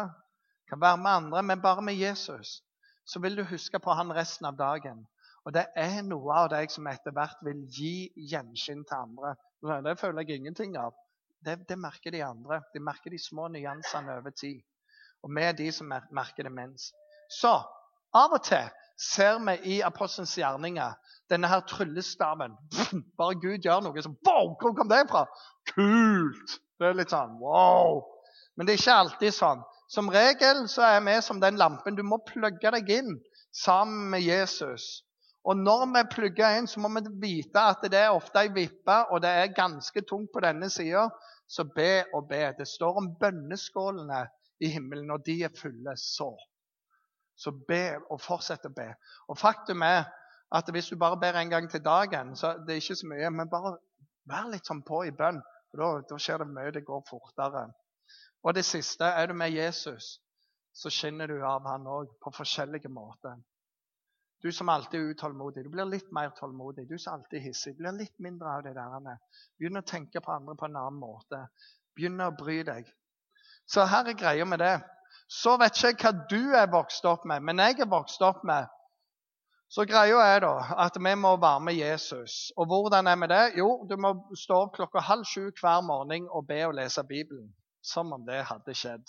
kan 0.68 0.80
være 0.80 0.98
med 0.98 1.10
andre, 1.10 1.42
men 1.42 1.62
bare 1.62 1.82
med 1.82 1.94
Jesus. 1.94 2.62
Så 3.06 3.20
vil 3.22 3.36
du 3.36 3.44
huske 3.46 3.78
på 3.78 3.94
han 3.94 4.10
resten 4.14 4.46
av 4.46 4.56
dagen. 4.58 5.04
Og 5.46 5.54
det 5.54 5.68
er 5.78 6.02
noe 6.02 6.34
av 6.34 6.48
deg 6.50 6.72
som 6.74 6.88
etter 6.90 7.14
hvert 7.14 7.38
vil 7.46 7.62
gi 7.70 8.10
gjenskinn 8.32 8.82
til 8.84 8.98
andre. 8.98 9.36
Det 9.86 9.98
føler 10.00 10.26
jeg 10.26 10.40
ingenting 10.40 10.74
av. 10.76 10.94
Det, 11.46 11.68
det, 11.68 11.76
merker 11.78 12.10
de 12.10 12.24
andre. 12.26 12.60
De 12.74 12.80
merker 12.82 13.10
de 13.14 13.18
små 13.22 13.46
nyansene 13.54 14.18
over 14.18 14.34
tid. 14.34 14.58
Og 15.22 15.30
vi 15.36 15.44
er 15.46 15.54
de 15.54 15.68
som 15.72 15.86
merker 15.86 16.48
det 16.48 16.52
minst. 16.52 16.94
Så 17.30 17.52
av 18.16 18.34
og 18.34 18.42
til 18.46 18.66
ser 18.98 19.38
vi 19.46 19.76
i 19.76 19.80
apostelens 19.86 20.34
gjerninger. 20.38 20.96
Denne 21.30 21.50
her 21.50 21.62
tryllestaven. 21.70 22.56
Bare 23.18 23.38
Gud 23.38 23.62
gjør 23.62 23.84
noe, 23.84 24.02
så 24.02 24.10
wow, 24.26 24.52
hvor 24.58 24.74
kom 24.74 24.90
det 24.90 25.04
fra? 25.10 25.26
Kult! 25.70 26.58
Det 26.76 26.90
er 26.90 26.98
litt 26.98 27.14
sånn 27.14 27.38
wow. 27.40 28.02
Men 28.56 28.66
det 28.66 28.74
er 28.74 28.82
ikke 28.82 29.00
alltid 29.04 29.36
sånn. 29.36 29.64
Som 29.92 30.10
regel 30.10 30.64
så 30.70 30.82
er 30.88 31.02
vi 31.06 31.14
som 31.22 31.38
den 31.40 31.58
lampen. 31.60 31.94
Du 31.94 32.02
må 32.02 32.18
plugge 32.26 32.72
deg 32.74 32.90
inn 32.90 33.18
sammen 33.54 34.10
med 34.10 34.26
Jesus. 34.26 35.06
Og 35.46 35.54
når 35.56 35.84
vi 35.92 36.02
plugger 36.10 36.58
inn, 36.58 36.66
så 36.66 36.82
må 36.82 36.90
vi 36.96 37.04
vite 37.22 37.62
at 37.70 37.84
det 37.86 38.00
er 38.00 38.14
ofte 38.14 38.42
ei 38.42 38.50
vippe, 38.50 38.96
og 39.14 39.22
det 39.22 39.30
er 39.30 39.54
ganske 39.54 40.02
tungt 40.08 40.32
på 40.34 40.42
denne 40.42 40.66
sida. 40.72 41.06
Så 41.48 41.64
be 41.74 42.04
og 42.14 42.28
be. 42.28 42.42
Det 42.58 42.66
står 42.68 42.98
om 43.00 43.12
bønneskålene 43.20 44.26
i 44.60 44.70
himmelen, 44.72 45.10
og 45.10 45.26
de 45.26 45.42
er 45.44 45.54
fulle. 45.60 45.96
Så. 45.96 46.30
Så 47.36 47.52
be 47.68 47.98
og 48.10 48.20
fortsett 48.20 48.66
å 48.66 48.72
be. 48.74 48.88
Og 49.28 49.38
faktum 49.38 49.84
er 49.86 50.06
at 50.54 50.70
hvis 50.72 50.88
du 50.90 50.96
bare 50.98 51.18
ber 51.20 51.38
en 51.38 51.50
gang 51.50 51.70
til 51.70 51.84
dagen, 51.84 52.36
så 52.36 52.54
det 52.66 52.74
er 52.74 52.82
ikke 52.82 52.98
så 53.02 53.10
mye, 53.10 53.30
men 53.30 53.50
bare 53.50 53.76
vær 54.30 54.50
litt 54.50 54.66
sånn 54.66 54.84
på 54.86 55.04
i 55.06 55.14
bønn. 55.14 55.42
for 55.70 55.82
da, 55.82 55.88
da 56.08 56.18
skjer 56.18 56.42
det 56.42 56.52
mye. 56.52 56.72
Det 56.72 56.84
går 56.86 57.02
fortere. 57.08 57.66
Og 58.46 58.54
det 58.54 58.64
siste 58.64 59.04
er 59.04 59.26
du 59.26 59.34
med 59.34 59.50
Jesus, 59.50 60.20
så 60.72 60.90
skinner 60.90 61.26
du 61.26 61.40
av 61.44 61.66
han 61.66 61.86
òg 61.86 62.12
på 62.22 62.30
forskjellige 62.36 62.88
måter. 62.92 63.36
Du 64.46 64.52
som 64.52 64.68
alltid 64.70 65.00
er 65.00 65.08
utålmodig, 65.10 65.64
du 65.64 65.72
blir 65.74 65.88
litt 65.90 66.12
mer 66.14 66.28
tålmodig. 66.36 66.84
Du 66.86 66.98
som 67.02 67.16
alltid 67.16 67.40
er 67.40 67.48
hissig, 67.48 67.72
du 67.74 67.80
blir 67.80 67.96
litt 67.96 68.14
mindre 68.22 68.52
av 68.52 68.60
det 68.62 68.76
der. 68.76 69.16
Begynn 69.58 69.80
å 69.80 69.82
tenke 69.82 70.22
på 70.22 70.30
andre 70.30 70.54
på 70.54 70.68
en 70.68 70.78
annen 70.78 71.00
måte. 71.00 71.40
Begynn 71.98 72.22
å 72.22 72.28
bry 72.30 72.60
deg. 72.68 72.86
Så 73.66 73.82
her 73.90 74.06
er 74.06 74.14
greia 74.14 74.46
med 74.46 74.62
det. 74.62 74.76
Så 75.26 75.56
vet 75.58 75.74
ikke 75.74 75.90
jeg 75.90 75.98
hva 76.04 76.12
du 76.30 76.54
er 76.60 76.70
vokst 76.70 77.10
opp 77.10 77.26
med, 77.26 77.42
men 77.42 77.58
jeg 77.58 77.80
er 77.82 77.90
vokst 77.90 78.22
opp 78.22 78.46
med 78.46 78.70
så 79.66 79.82
greia 79.82 80.20
er 80.22 80.44
da 80.44 80.52
at 80.86 80.94
vi 80.94 81.14
må 81.18 81.32
være 81.42 81.64
med 81.66 81.74
Jesus. 81.74 82.52
Og 82.54 82.70
hvordan 82.70 83.10
er 83.10 83.16
vi 83.18 83.32
det? 83.34 83.42
Jo, 83.58 83.70
du 83.90 83.96
må 83.98 84.12
stå 84.38 84.60
opp 84.68 84.76
klokka 84.78 85.02
halv 85.02 85.26
sju 85.26 85.48
hver 85.58 85.82
morgen 85.82 86.28
og 86.30 86.46
be 86.46 86.60
og 86.68 86.76
lese 86.78 87.02
Bibelen. 87.02 87.50
Som 87.82 88.14
om 88.14 88.22
det 88.26 88.44
hadde 88.46 88.74
skjedd. 88.74 89.02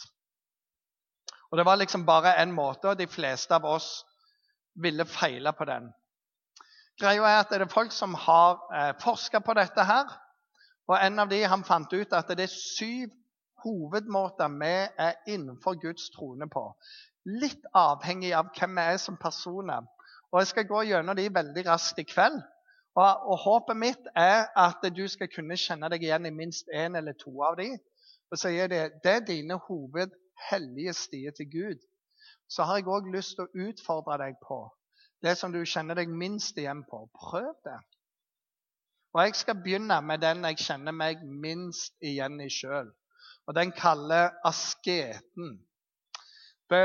Og 1.51 1.57
Det 1.57 1.65
var 1.65 1.77
liksom 1.77 2.05
bare 2.05 2.35
én 2.41 2.51
måte, 2.51 2.89
og 2.89 2.97
de 2.97 3.07
fleste 3.07 3.53
av 3.53 3.65
oss 3.65 4.03
ville 4.81 5.05
feile 5.05 5.53
på 5.53 5.65
den. 5.65 5.89
Greia 6.97 7.29
er 7.29 7.43
at 7.43 7.51
det 7.53 7.61
er 7.61 7.69
folk 7.69 7.93
som 7.93 8.15
har 8.17 8.57
eh, 8.73 8.93
forska 9.01 9.39
på 9.45 9.53
dette 9.57 9.83
her. 9.85 10.09
Og 10.87 10.97
en 10.97 11.19
av 11.19 11.29
de 11.29 11.43
han 11.43 11.65
fant 11.67 11.93
ut 11.93 12.13
at 12.15 12.29
det 12.37 12.47
er 12.47 12.53
syv 12.53 13.13
hovedmåter 13.63 14.53
vi 14.61 14.73
er 15.05 15.17
innenfor 15.27 15.77
Guds 15.81 16.09
trone 16.15 16.47
på. 16.49 16.63
Litt 17.27 17.65
avhengig 17.75 18.31
av 18.37 18.53
hvem 18.55 18.77
vi 18.79 18.85
er 18.93 19.01
som 19.03 19.17
personer. 19.19 19.85
Og 20.31 20.39
Jeg 20.39 20.47
skal 20.53 20.67
gå 20.67 20.83
gjennom 20.89 21.15
de 21.15 21.27
veldig 21.33 21.65
raskt 21.67 21.99
i 21.99 22.07
kveld. 22.07 22.39
Og, 22.97 23.29
og 23.29 23.37
Håpet 23.43 23.77
mitt 23.77 24.09
er 24.15 24.47
at 24.57 24.81
du 24.95 25.05
skal 25.07 25.29
kunne 25.29 25.57
kjenne 25.59 25.89
deg 25.93 26.03
igjen 26.03 26.25
i 26.25 26.33
minst 26.33 26.71
én 26.73 26.97
eller 26.97 27.13
to 27.19 27.35
av 27.45 27.59
de. 27.59 27.69
Og 28.31 28.39
så 28.39 28.49
sier 28.49 28.71
det, 28.71 28.81
det 29.03 29.11
er 29.11 29.27
dine 29.27 29.59
hovedhellige 29.67 30.95
stier 30.97 31.35
til 31.35 31.51
Gud 31.51 31.85
så 32.47 32.63
har 32.63 32.79
jeg 32.79 32.87
òg 32.87 33.11
lyst 33.13 33.35
til 33.37 33.45
å 33.45 33.67
utfordre 33.69 34.17
deg 34.23 34.39
på 34.43 34.63
det 35.25 35.33
som 35.37 35.53
du 35.53 35.63
kjenner 35.65 35.97
deg 35.97 36.11
minst 36.13 36.57
igjen 36.57 36.83
på. 36.89 37.05
Prøv 37.17 37.53
det. 37.65 37.77
Og 39.15 39.23
jeg 39.23 39.35
skal 39.39 39.57
begynne 39.63 39.97
med 40.05 40.21
den 40.21 40.45
jeg 40.45 40.61
kjenner 40.61 40.93
meg 40.93 41.23
minst 41.25 41.95
igjen 42.05 42.37
i 42.43 42.49
sjøl. 42.53 42.91
Og 43.47 43.55
den 43.55 43.71
kaller 43.71 44.35
asketen. 44.45 45.57
Det, 46.69 46.81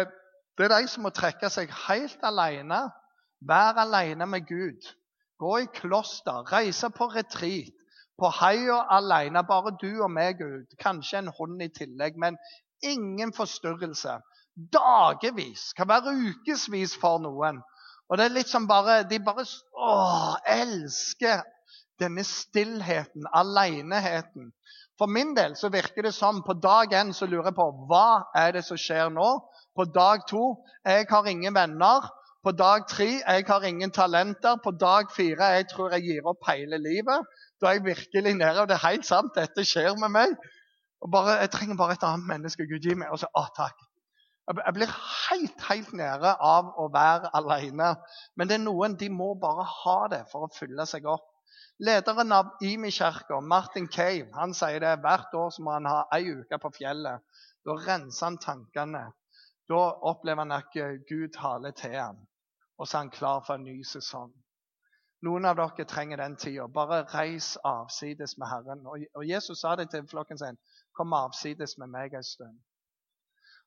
det 0.57 0.67
er 0.69 0.75
de 0.79 0.89
som 0.89 1.05
må 1.05 1.13
trekke 1.13 1.51
seg 1.51 1.73
helt 1.89 2.25
alene, 2.25 2.85
være 3.43 3.85
alene 3.85 4.29
med 4.31 4.47
Gud. 4.49 4.91
Gå 5.43 5.57
i 5.65 5.71
kloster, 5.75 6.47
reise 6.53 6.89
på 6.95 7.11
retreat, 7.11 7.75
på 8.19 8.31
haia 8.31 8.85
alene, 8.95 9.43
bare 9.45 9.75
du 9.81 9.91
og 10.05 10.13
meg, 10.15 10.39
Gud. 10.39 10.71
Kanskje 10.79 11.19
en 11.19 11.33
hund 11.35 11.63
i 11.65 11.73
tillegg, 11.75 12.17
men 12.17 12.39
ingen 12.87 13.35
forstyrrelse 13.35 14.21
dagevis, 14.57 15.73
kan 15.77 15.89
være 15.89 16.13
ukevis 16.13 16.97
for 17.01 17.23
noen. 17.23 17.61
Og 18.11 18.19
det 18.19 18.27
er 18.27 18.35
litt 18.35 18.51
som 18.51 18.69
bare, 18.69 19.03
De 19.09 19.19
bare 19.25 19.45
å, 19.73 19.93
elsker 20.45 21.45
denne 22.01 22.25
stillheten, 22.27 23.29
aleneheten. 23.33 24.51
For 24.99 25.09
min 25.09 25.33
del 25.35 25.55
så 25.57 25.71
virker 25.73 26.07
det 26.07 26.15
som 26.15 26.43
på 26.45 26.55
dag 26.61 26.93
én 26.93 27.13
så 27.17 27.27
lurer 27.27 27.51
jeg 27.51 27.57
på 27.57 27.69
hva 27.89 28.29
er 28.37 28.53
det 28.59 28.65
som 28.67 28.79
skjer 28.79 29.09
nå. 29.15 29.29
På 29.75 29.87
dag 29.89 30.27
to 30.29 30.43
jeg 30.85 31.09
har 31.11 31.31
ingen 31.31 31.55
venner. 31.57 32.11
På 32.45 32.53
dag 32.53 32.85
tre 32.91 33.09
jeg 33.23 33.47
har 33.49 33.65
ingen 33.65 33.91
talenter. 33.91 34.59
På 34.63 34.75
dag 34.77 35.11
fire 35.15 35.55
jeg 35.57 35.71
tror 35.73 35.97
jeg 35.97 36.07
gir 36.11 36.29
opp 36.29 36.45
hele 36.51 36.79
livet. 36.79 37.25
Da 37.61 37.71
er 37.71 37.79
jeg 37.79 37.87
virkelig 37.87 38.35
nede. 38.35 38.61
Og 38.61 38.69
det 38.69 38.77
er 38.77 38.89
helt 38.91 39.09
sant, 39.09 39.33
dette 39.39 39.65
skjer 39.65 39.97
med 39.99 40.13
meg. 40.13 40.37
Og 41.03 41.11
bare, 41.11 41.41
Jeg 41.41 41.51
trenger 41.51 41.77
bare 41.77 41.97
et 41.97 42.07
annet 42.07 42.29
menneske 42.29 42.67
Gud 42.69 42.85
gi 42.85 42.95
meg. 42.95 43.11
Og 43.11 43.19
så, 43.23 43.31
å 43.35 43.47
takk, 43.57 43.79
jeg 44.59 44.75
blir 44.77 44.91
helt, 44.93 45.63
helt 45.69 45.93
nede 45.97 46.33
av 46.41 46.73
å 46.79 46.89
være 46.93 47.31
alene. 47.39 47.95
Men 48.37 48.51
det 48.51 48.59
er 48.59 48.65
noen 48.65 48.97
de 49.01 49.09
må 49.13 49.33
bare 49.41 49.65
ha 49.69 49.99
det 50.13 50.25
for 50.33 50.47
å 50.47 50.53
fylle 50.55 50.87
seg 50.89 51.07
opp. 51.11 51.29
Lederen 51.83 52.33
av 52.37 52.53
Imi-kirka, 52.63 53.41
Martin 53.41 53.89
Cave, 53.89 54.29
han 54.37 54.53
sier 54.55 54.83
det 54.85 54.99
hvert 55.03 55.33
år 55.35 55.51
så 55.51 55.65
må 55.65 55.73
han 55.75 55.89
ha 55.91 56.05
ei 56.15 56.29
uke 56.31 56.59
på 56.63 56.71
fjellet. 56.77 57.25
Da 57.67 57.77
renser 57.87 58.29
han 58.29 58.39
tankene. 58.43 59.07
Da 59.71 59.81
opplever 60.11 60.45
han 60.45 60.55
at 60.59 60.75
Gud 61.09 61.33
taler 61.35 61.75
til 61.77 61.97
ham. 61.97 62.21
Og 62.79 62.89
så 62.89 62.99
er 62.99 63.05
han 63.07 63.15
klar 63.15 63.43
for 63.47 63.57
en 63.57 63.67
ny 63.67 63.81
sesong. 63.87 64.33
Noen 65.23 65.47
av 65.47 65.59
dere 65.59 65.87
trenger 65.87 66.19
den 66.19 66.35
tida. 66.37 66.67
Bare 66.67 67.05
reis 67.15 67.55
avsides 67.65 68.37
med 68.43 68.51
Herren. 68.51 68.87
Og 68.91 69.27
Jesus 69.29 69.63
sa 69.63 69.77
det 69.79 69.89
til 69.91 70.09
flokken 70.11 70.39
sin. 70.39 70.59
Kom 70.99 71.15
avsides 71.15 71.77
med 71.79 71.93
meg 71.95 72.15
en 72.19 72.27
stund. 72.27 72.59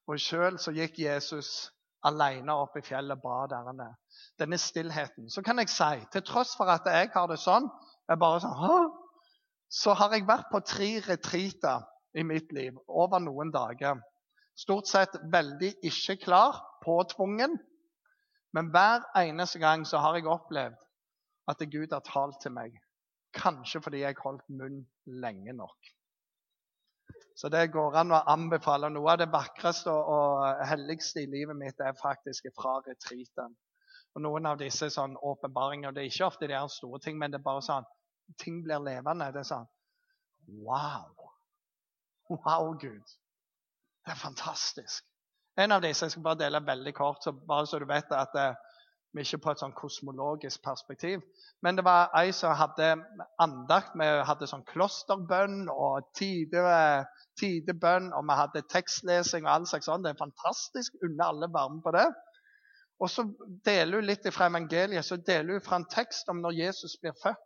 Og 0.08 0.22
sjøl 0.22 0.60
så 0.62 0.74
gikk 0.76 1.00
Jesus 1.02 1.72
alene 2.06 2.54
opp 2.54 2.78
i 2.78 2.84
fjellet 2.86 3.18
og 3.18 3.24
ba 3.24 3.46
der. 3.50 3.96
Denne 4.40 4.60
stillheten. 4.62 5.30
Så 5.30 5.42
kan 5.42 5.60
jeg 5.60 5.72
si, 5.74 6.06
til 6.14 6.24
tross 6.26 6.54
for 6.58 6.70
at 6.70 6.86
jeg 6.86 7.10
har 7.16 7.28
det 7.32 7.40
sånn, 7.42 7.66
jeg 8.10 8.22
bare 8.22 8.44
sånn, 8.44 8.60
Hå? 8.60 8.78
så 9.76 9.96
har 9.98 10.14
jeg 10.14 10.28
vært 10.28 10.52
på 10.52 10.62
tre 10.64 10.90
retreater 11.08 11.86
i 12.16 12.24
mitt 12.24 12.52
liv 12.56 12.78
over 12.88 13.20
noen 13.20 13.52
dager. 13.52 14.00
Stort 14.56 14.88
sett 14.88 15.18
veldig 15.32 15.74
ikke 15.84 16.16
klar, 16.22 16.62
påtvungen. 16.86 17.58
Men 18.56 18.70
hver 18.72 19.04
eneste 19.20 19.60
gang 19.60 19.84
så 19.88 20.00
har 20.00 20.16
jeg 20.16 20.30
opplevd 20.32 20.78
at 21.52 21.66
Gud 21.72 21.92
har 21.92 22.06
talt 22.08 22.40
til 22.42 22.54
meg. 22.56 22.78
Kanskje 23.36 23.82
fordi 23.84 24.06
jeg 24.06 24.16
holdt 24.22 24.46
munn 24.48 24.86
lenge 25.06 25.54
nok. 25.58 25.95
Så 27.36 27.50
det 27.52 27.68
går 27.74 27.98
an 28.00 28.14
å 28.16 28.22
anbefale. 28.32 28.90
Noe 28.90 29.12
av 29.12 29.20
det 29.20 29.28
vakreste 29.32 29.92
og 29.92 30.64
helligste 30.70 31.26
i 31.26 31.30
livet 31.30 31.58
mitt 31.60 31.82
er 31.84 31.98
faktisk 32.00 32.48
fra 32.56 32.78
retreaten. 32.86 33.56
Og 34.16 34.24
Noen 34.24 34.48
av 34.48 34.60
disse 34.62 34.88
sånn 34.94 35.18
åpenbaringer 35.20 35.92
Det 35.92 36.06
er 36.06 36.12
ikke 36.12 36.30
ofte 36.30 36.48
det 36.48 36.56
er 36.56 36.70
store 36.72 37.02
ting, 37.04 37.18
men 37.20 37.34
det 37.34 37.42
er 37.42 37.48
bare 37.48 37.64
sånn 37.66 37.88
ting 38.40 38.62
blir 38.64 38.80
levende. 38.80 39.28
Det 39.36 39.44
er 39.44 39.50
sånn 39.52 39.68
Wow! 40.64 41.12
Wow, 42.30 42.72
Gud. 42.80 43.04
Det 44.06 44.14
er 44.14 44.22
fantastisk. 44.22 45.04
En 45.58 45.72
av 45.72 45.84
disse 45.84 46.06
jeg 46.06 46.16
skal 46.16 46.24
bare 46.26 46.40
dele 46.44 46.62
veldig 46.66 46.94
kort, 46.96 47.24
så 47.24 47.32
bare 47.34 47.68
så 47.68 47.80
du 47.80 47.86
vet 47.90 48.12
at 48.14 48.34
det, 48.36 48.48
vi 49.16 49.24
ikke 49.24 49.40
på 49.46 49.52
et 49.54 49.62
sånn 49.62 49.74
kosmologisk 49.76 50.62
perspektiv. 50.66 51.22
Men 51.64 51.78
det 51.78 51.86
var 51.88 52.12
ei 52.20 52.34
som 52.36 52.56
hadde 52.58 52.92
andakt. 53.42 53.96
Vi 53.96 54.08
hadde 54.28 54.50
sånn 54.50 54.66
klosterbønn 54.68 55.70
og 55.72 56.10
tide, 56.20 56.66
tidebønn, 57.40 58.12
og 58.16 58.28
vi 58.28 58.38
hadde 58.42 58.66
tekstlesing 58.72 59.48
og 59.48 59.54
all 59.54 59.68
slags 59.70 59.88
sånn. 59.90 60.04
Det 60.04 60.14
er 60.14 60.20
fantastisk. 60.20 61.00
Unner 61.06 61.30
alle 61.30 61.52
varme 61.54 61.80
på 61.86 61.96
det. 61.96 62.10
Og 63.00 63.12
så 63.12 63.26
deler 63.66 64.00
hun 64.00 64.08
litt 64.08 64.28
fra 64.32 64.48
evangeliet, 64.52 65.04
så 65.04 65.18
deler 65.20 65.58
hun 65.58 65.64
fra 65.64 65.80
en 65.82 65.90
tekst 65.92 66.30
om 66.32 66.40
når 66.44 66.60
Jesus 66.62 66.96
blir 67.02 67.16
født. 67.24 67.42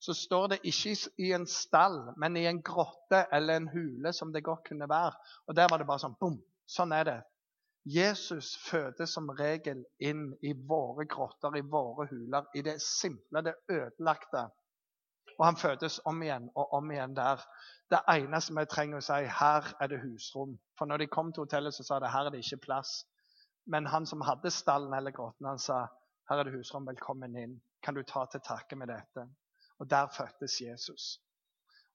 Så 0.00 0.14
står 0.16 0.46
det 0.54 0.58
ikke 0.64 0.94
i 1.20 1.34
en 1.36 1.44
stall, 1.50 1.98
men 2.16 2.38
i 2.40 2.46
en 2.48 2.62
grotte 2.64 3.26
eller 3.36 3.60
en 3.60 3.68
hule, 3.68 4.14
som 4.16 4.32
det 4.32 4.46
godt 4.46 4.64
kunne 4.70 4.88
være. 4.88 5.12
Og 5.46 5.58
der 5.58 5.68
var 5.70 5.78
det 5.78 5.86
bare 5.90 6.00
sånn 6.06 6.16
bom. 6.20 6.38
Sånn 6.70 6.94
er 6.96 7.04
det. 7.04 7.18
Jesus 7.84 8.58
fødes 8.68 9.14
som 9.14 9.30
regel 9.38 9.84
inn 9.98 10.34
i 10.44 10.52
våre 10.52 11.06
grotter, 11.08 11.56
i 11.56 11.64
våre 11.64 12.06
huler, 12.10 12.48
i 12.54 12.62
det 12.62 12.76
simple, 12.84 13.42
det 13.42 13.54
ødelagte. 13.72 14.48
Og 15.38 15.46
han 15.46 15.56
fødes 15.56 16.00
om 16.04 16.22
igjen 16.22 16.50
og 16.54 16.74
om 16.76 16.90
igjen 16.92 17.16
der. 17.16 17.40
Det 17.90 18.02
eneste 18.12 18.54
vi 18.58 18.66
trenger 18.68 19.00
å 19.00 19.06
si, 19.06 19.22
her 19.40 19.70
er 19.80 19.88
det 19.88 20.02
husrom. 20.02 20.58
For 20.76 20.90
når 20.90 21.00
de 21.00 21.08
kom 21.08 21.32
til 21.32 21.46
hotellet, 21.46 21.74
så 21.74 21.86
sa 21.86 21.98
de 22.00 22.12
her 22.12 22.28
er 22.28 22.34
det 22.34 22.42
ikke 22.44 22.66
plass. 22.66 22.92
Men 23.66 23.88
han 23.88 24.06
som 24.06 24.20
hadde 24.28 24.52
stallen 24.52 24.92
eller 24.94 25.16
grotten, 25.16 25.48
han 25.48 25.58
sa 25.58 25.86
her 26.28 26.38
er 26.38 26.46
det 26.46 26.58
husrom, 26.58 26.86
velkommen 26.86 27.36
inn. 27.36 27.56
Kan 27.82 27.96
du 27.96 28.02
ta 28.04 28.26
til 28.28 28.44
takke 28.44 28.76
med 28.76 28.92
dette? 28.92 29.24
Og 29.80 29.88
der 29.90 30.12
fødtes 30.12 30.60
Jesus. 30.60 31.16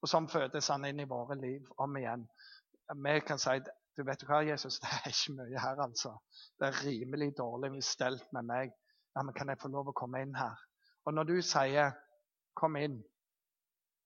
Og 0.02 0.10
sånn 0.10 0.28
fødes 0.30 0.68
han 0.74 0.86
inn 0.90 1.00
i 1.00 1.10
våre 1.10 1.38
liv 1.38 1.70
om 1.78 1.96
igjen. 1.98 2.26
Vi 3.06 3.20
kan 3.26 3.40
si 3.42 3.60
du 3.98 4.04
vet 4.04 4.22
du 4.22 4.28
hva, 4.28 4.42
Jesus, 4.44 4.80
det 4.84 4.90
er 4.92 5.12
ikke 5.12 5.36
mye 5.40 5.62
her, 5.62 5.82
altså. 5.88 6.16
Det 6.60 6.68
er 6.68 6.82
rimelig 6.86 7.34
dårlig 7.38 7.84
stelt 7.84 8.26
med 8.34 8.48
meg. 8.52 8.74
ja, 9.16 9.24
men 9.24 9.34
kan 9.34 9.50
jeg 9.50 9.62
få 9.62 9.70
lov 9.72 9.88
å 9.88 9.96
komme 9.96 10.20
inn 10.22 10.36
her? 10.36 10.60
Og 11.06 11.14
når 11.14 11.24
du 11.24 11.42
sier 11.42 11.94
'kom 12.56 12.76
inn', 12.76 13.04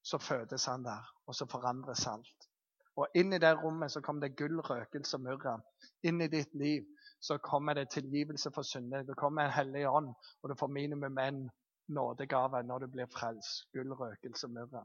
så 0.04 0.18
fødes 0.18 0.66
han 0.66 0.84
der, 0.84 1.10
og 1.28 1.36
så 1.36 1.46
forandres 1.46 2.08
alt. 2.08 2.48
Og 2.96 3.08
inn 3.16 3.34
i 3.34 3.40
det 3.40 3.54
rommet 3.64 3.92
så 3.92 4.02
kommer 4.02 4.28
det 4.28 4.38
gull, 4.38 4.60
røkelse 4.60 5.18
og 5.18 5.22
myrra. 5.24 5.60
Inn 6.04 6.22
i 6.22 6.28
ditt 6.28 6.54
liv 6.54 6.86
så 7.22 7.38
kommer 7.38 7.74
det 7.74 7.90
tilgivelse 7.90 8.52
for 8.56 8.62
synder. 8.62 9.04
Det 9.04 9.16
kommer 9.18 9.46
en 9.46 9.52
hellig 9.52 9.88
ånd, 9.90 10.14
og 10.42 10.50
du 10.50 10.56
får 10.60 10.68
minimum 10.68 11.18
en 11.18 11.50
nådegave 11.88 12.64
når 12.64 12.80
du 12.80 12.88
blir 12.88 13.08
frelst. 13.14 13.70
Gull, 13.74 13.94
røkelse 13.94 14.48
og 14.48 14.54
myrra. 14.54 14.84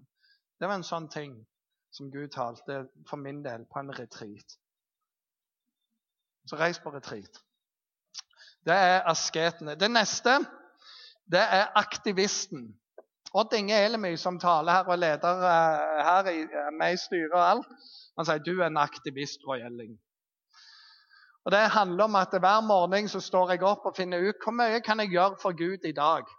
Det 0.61 0.69
var 0.69 0.79
en 0.79 0.87
sånn 0.87 1.09
ting 1.09 1.35
som 1.91 2.11
Gud 2.11 2.29
talte 2.35 2.85
for 3.11 3.17
min 3.17 3.43
del 3.43 3.67
på 3.73 3.81
en 3.81 3.93
retreat. 3.99 4.59
Så 6.47 6.57
reis 6.57 6.79
på 6.79 6.93
retreat. 6.93 7.41
Det 8.65 8.75
er 8.75 9.03
asketene. 9.09 9.75
Det 9.81 9.91
neste 9.91 10.39
det 11.33 11.41
er 11.41 11.73
aktivisten. 11.75 12.75
Odd 13.35 13.53
Inge 13.57 13.75
Elemy, 13.85 14.17
som 14.17 14.39
taler 14.39 14.73
her 14.73 14.85
og 14.85 14.99
leder 14.99 15.39
uh, 15.41 16.05
her, 16.07 16.29
i, 16.31 16.43
uh, 16.45 16.71
med 16.79 16.95
i 16.95 17.01
styret 17.01 17.33
og 17.35 17.45
alt, 17.51 17.71
han 18.19 18.29
sier 18.29 18.43
du 18.45 18.53
er 18.61 18.69
en 18.69 18.79
aktivist, 18.79 19.43
Roy 19.49 19.65
Elling. 19.65 19.97
Og 21.45 21.53
Det 21.53 21.61
handler 21.75 22.05
om 22.05 22.15
at 22.15 22.37
hver 22.41 22.61
morgen 22.61 23.09
så 23.09 23.21
står 23.21 23.51
jeg 23.51 23.63
opp 23.63 23.89
og 23.89 23.97
finner 23.97 24.23
ut 24.29 24.45
hvor 24.45 24.55
mye 24.55 24.81
kan 24.81 25.01
jeg 25.01 25.13
gjøre 25.17 25.41
for 25.43 25.57
Gud 25.59 25.85
i 25.85 25.93
dag. 25.93 26.31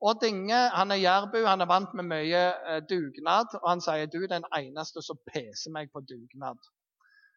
Odd 0.00 0.22
Inge 0.28 0.60
han 0.76 0.90
er 0.90 1.02
jærbu, 1.02 1.42
han 1.44 1.60
er 1.60 1.72
vant 1.72 1.94
med 1.94 2.08
mye 2.12 2.44
uh, 2.52 2.78
dugnad. 2.90 3.56
Og 3.62 3.68
han 3.70 3.82
sier 3.84 4.06
du 4.06 4.22
er 4.22 4.32
den 4.36 4.46
eneste 4.60 5.02
som 5.02 5.18
peser 5.32 5.74
meg 5.74 5.90
på 5.92 6.04
dugnad. 6.04 6.60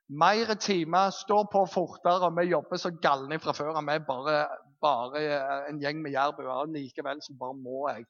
Mer 0.09 0.55
timer, 0.57 1.11
står 1.13 1.43
på 1.53 1.65
fortere, 1.69 2.25
og 2.25 2.37
vi 2.37 2.49
jobber 2.49 2.81
så 2.81 2.89
galne 3.01 3.37
fra 3.39 3.53
før. 3.53 3.75
Vi 3.77 3.93
er 3.93 4.05
bare, 4.07 4.37
bare 4.81 5.21
en 5.69 5.81
gjeng 5.81 6.01
med 6.01 6.15
jærbuer. 6.15 6.65
Likevel 6.73 7.21
så 7.21 7.35
bare 7.39 7.53
må 7.53 7.89
jeg. 7.91 8.07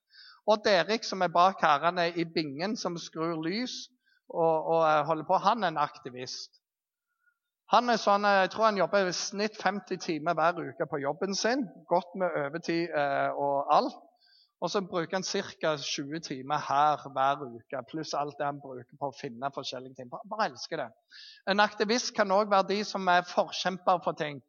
Og 0.47 0.63
Derek, 0.65 1.03
som 1.03 1.21
er 1.21 1.33
bak 1.33 1.59
herrene 1.61 2.07
i 2.15 2.23
bingen, 2.25 2.77
som 2.77 2.97
skrur 2.97 3.41
lys 3.43 3.89
og, 4.29 4.65
og 4.73 4.81
eh, 4.87 5.03
holder 5.05 5.27
på, 5.27 5.37
han 5.43 5.63
er 5.63 5.73
en 5.73 5.81
aktivist. 5.81 6.61
Han 7.73 7.89
er 7.89 7.99
sånn, 8.01 8.25
eh, 8.25 8.43
Jeg 8.45 8.53
tror 8.53 8.69
han 8.69 8.79
jobber 8.79 9.09
i 9.09 9.13
snitt 9.13 9.59
50 9.61 9.99
timer 10.05 10.37
hver 10.37 10.61
uke 10.63 10.87
på 10.89 11.01
jobben 11.03 11.35
sin. 11.35 11.67
Godt 11.89 12.15
med 12.17 12.37
overtid 12.45 12.95
eh, 12.95 13.29
og 13.35 13.73
alt. 13.75 13.99
Og 14.61 14.69
så 14.69 14.81
bruker 14.81 15.15
han 15.15 15.23
ca. 15.23 15.75
20 15.77 16.19
timer 16.19 16.57
her 16.67 17.03
hver 17.15 17.43
uke, 17.45 17.83
pluss 17.91 18.13
alt 18.13 18.35
det 18.39 18.45
han 18.45 18.59
bruker 18.59 18.97
på 18.99 19.09
å 19.11 19.15
finne 19.15 19.51
forskjellige 19.55 19.95
ting. 19.95 20.09
Bare, 20.11 20.49
elsker 20.49 20.83
det. 20.83 20.89
En 21.47 21.63
aktivist 21.63 22.11
kan 22.15 22.31
òg 22.35 22.51
være 22.51 22.67
de 22.73 22.79
som 22.87 23.07
er 23.07 23.27
forkjemper 23.27 24.01
for 24.03 24.19
ting 24.19 24.41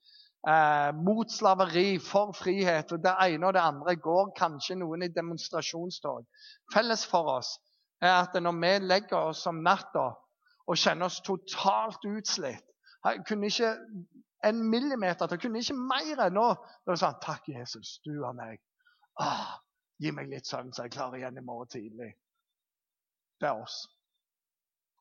eh, 0.48 0.90
mot 0.98 1.30
slaveri, 1.30 2.00
for 2.02 2.34
frihet. 2.34 2.92
og 2.92 3.04
Det 3.04 3.14
ene 3.26 3.46
og 3.46 3.54
det 3.54 3.62
andre 3.62 3.94
går 3.96 4.32
kanskje 4.38 4.80
noen 4.82 5.06
i 5.06 5.12
demonstrasjonstog. 5.14 6.26
Felles 6.74 7.06
for 7.06 7.36
oss 7.36 7.54
er 8.02 8.16
at 8.16 8.34
når 8.42 8.58
vi 8.64 8.74
legger 8.88 9.30
oss 9.30 9.46
om 9.46 9.62
natta 9.62 10.10
og 10.66 10.78
kjenner 10.78 11.06
oss 11.06 11.22
totalt 11.26 12.02
utslitt 12.08 12.66
kunne 13.26 13.46
ikke 13.46 13.76
en 14.44 14.62
millimeter 14.70 15.26
til, 15.26 15.38
kunne 15.38 15.58
ikke 15.58 15.74
mer 15.74 16.28
nå. 16.30 16.46
Da 16.86 16.96
sa 16.96 17.12
han 17.12 17.20
takk, 17.22 17.48
Jesus, 17.48 17.98
du 18.04 18.24
er 18.24 18.36
meg. 18.36 18.60
Ah, 19.20 19.58
gi 20.00 20.12
meg 20.16 20.28
litt 20.30 20.48
søvn, 20.48 20.72
så 20.72 20.86
jeg 20.86 20.94
klarer 20.96 21.20
igjen 21.20 21.38
i 21.38 21.44
morgen 21.44 21.68
tidlig. 21.68 22.12
Det 23.40 23.48
er 23.48 23.62
oss. 23.62 23.82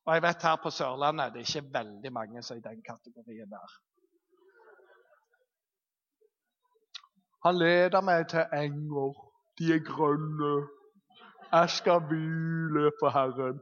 Og 0.06 0.14
jeg 0.14 0.24
vet 0.24 0.42
her 0.42 0.58
på 0.62 0.72
Sørlandet 0.72 1.34
det 1.34 1.42
er 1.42 1.48
ikke 1.48 1.72
veldig 1.74 2.12
mange 2.12 2.42
som 2.42 2.56
er 2.56 2.60
i 2.60 2.68
den 2.68 2.82
kategorien 2.82 3.50
der. 3.50 3.78
Han 7.44 7.56
leder 7.56 8.04
meg 8.04 8.28
til 8.28 8.44
enger. 8.52 9.16
De 9.58 9.72
er 9.74 9.84
grønne. 9.84 10.68
Jeg 11.52 11.70
skal 11.70 12.00
hvile 12.08 12.92
på 13.00 13.08
Herren. 13.14 13.60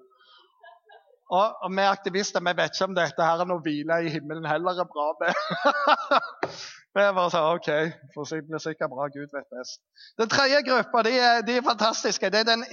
Og, 1.28 1.62
og 1.62 1.70
Vi 1.76 1.84
aktivister 1.84 2.40
vi 2.40 2.56
vet 2.56 2.72
ikke 2.74 2.88
om 2.88 2.96
dette 2.96 3.24
her 3.24 3.42
er 3.42 3.48
noe 3.48 3.60
hvile 3.64 4.00
i 4.04 4.12
himmelen 4.12 4.48
heller 4.48 4.80
er 4.80 4.88
bra 4.88 5.12
med. 5.20 5.32
Er 6.98 7.12
bare 7.14 7.30
sånn, 7.30 7.44
OK, 7.54 7.68
for 8.10 8.26
det 8.26 8.40
blir 8.48 8.58
sikkert 8.58 8.90
bra. 8.90 9.04
Gud 9.12 9.28
vet 9.30 9.44
best. 9.54 9.78
Den 10.18 10.30
tredje 10.32 10.62
gruppa 10.66 11.04
de 11.06 11.12
de 11.46 11.58
er 11.60 11.62
fantastiske. 11.62 12.30
Det 12.34 12.40
er 12.40 12.48
den 12.48 12.64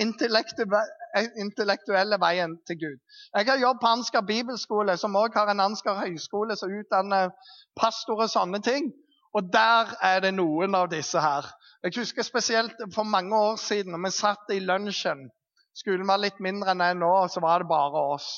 intellektuelle 1.44 2.18
veien 2.24 2.56
til 2.66 2.80
Gud. 2.80 3.00
Jeg 3.36 3.46
har 3.52 3.62
jobbet 3.62 3.84
på 3.84 3.92
Ansgar 3.92 4.26
bibelskole, 4.26 4.98
som 4.98 5.20
også 5.20 5.44
har 5.44 5.52
en 5.52 5.62
Ansgar 5.68 6.00
høyskole 6.00 6.58
som 6.58 6.74
utdanner 6.74 7.36
pastorer 7.78 8.26
og 8.26 8.34
sånne 8.34 8.64
ting. 8.66 8.90
Og 9.36 9.54
der 9.54 9.94
er 10.02 10.24
det 10.24 10.34
noen 10.34 10.76
av 10.80 10.90
disse 10.90 11.22
her. 11.22 11.52
Jeg 11.84 12.00
husker 12.00 12.26
spesielt 12.26 12.82
for 12.96 13.04
mange 13.04 13.36
år 13.38 13.60
siden 13.62 13.94
når 13.94 14.08
vi 14.08 14.16
satt 14.16 14.56
i 14.56 14.64
lunsjen. 14.64 15.28
Skolen 15.76 16.08
var 16.08 16.22
litt 16.24 16.40
mindre 16.44 16.72
enn 16.72 16.84
jeg 16.86 16.98
nå, 17.02 17.12
og 17.26 17.30
så 17.32 17.44
var 17.44 17.62
det 17.62 17.70
bare 17.70 18.04
oss. 18.16 18.30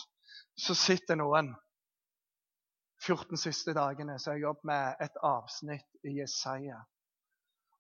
Så 0.58 0.74
sitter 0.78 1.20
noen. 1.20 1.52
14 3.06 3.38
siste 3.38 3.76
dagene 3.78 4.16
så 4.18 4.32
har 4.32 4.40
jeg 4.40 4.48
jobbet 4.48 4.70
med 4.72 5.04
et 5.06 5.20
avsnitt 5.22 6.08
i 6.10 6.16
Jesaja. 6.18 6.80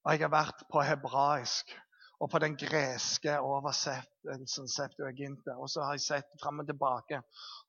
Og 0.06 0.13
jeg 0.13 0.22
har 0.28 0.32
vært 0.32 0.62
på 0.70 0.84
hebraisk 0.86 1.74
og 2.19 2.30
på 2.34 2.39
den 2.41 2.56
greske 2.58 3.34
oversettelsen 3.39 4.69
Septuaginta. 4.71 5.53
Og 5.62 5.69
så 5.69 5.84
har 5.86 5.93
jeg 5.93 6.01
sett 6.01 6.32
fram 6.41 6.63
og 6.63 6.65
tilbake. 6.65 7.19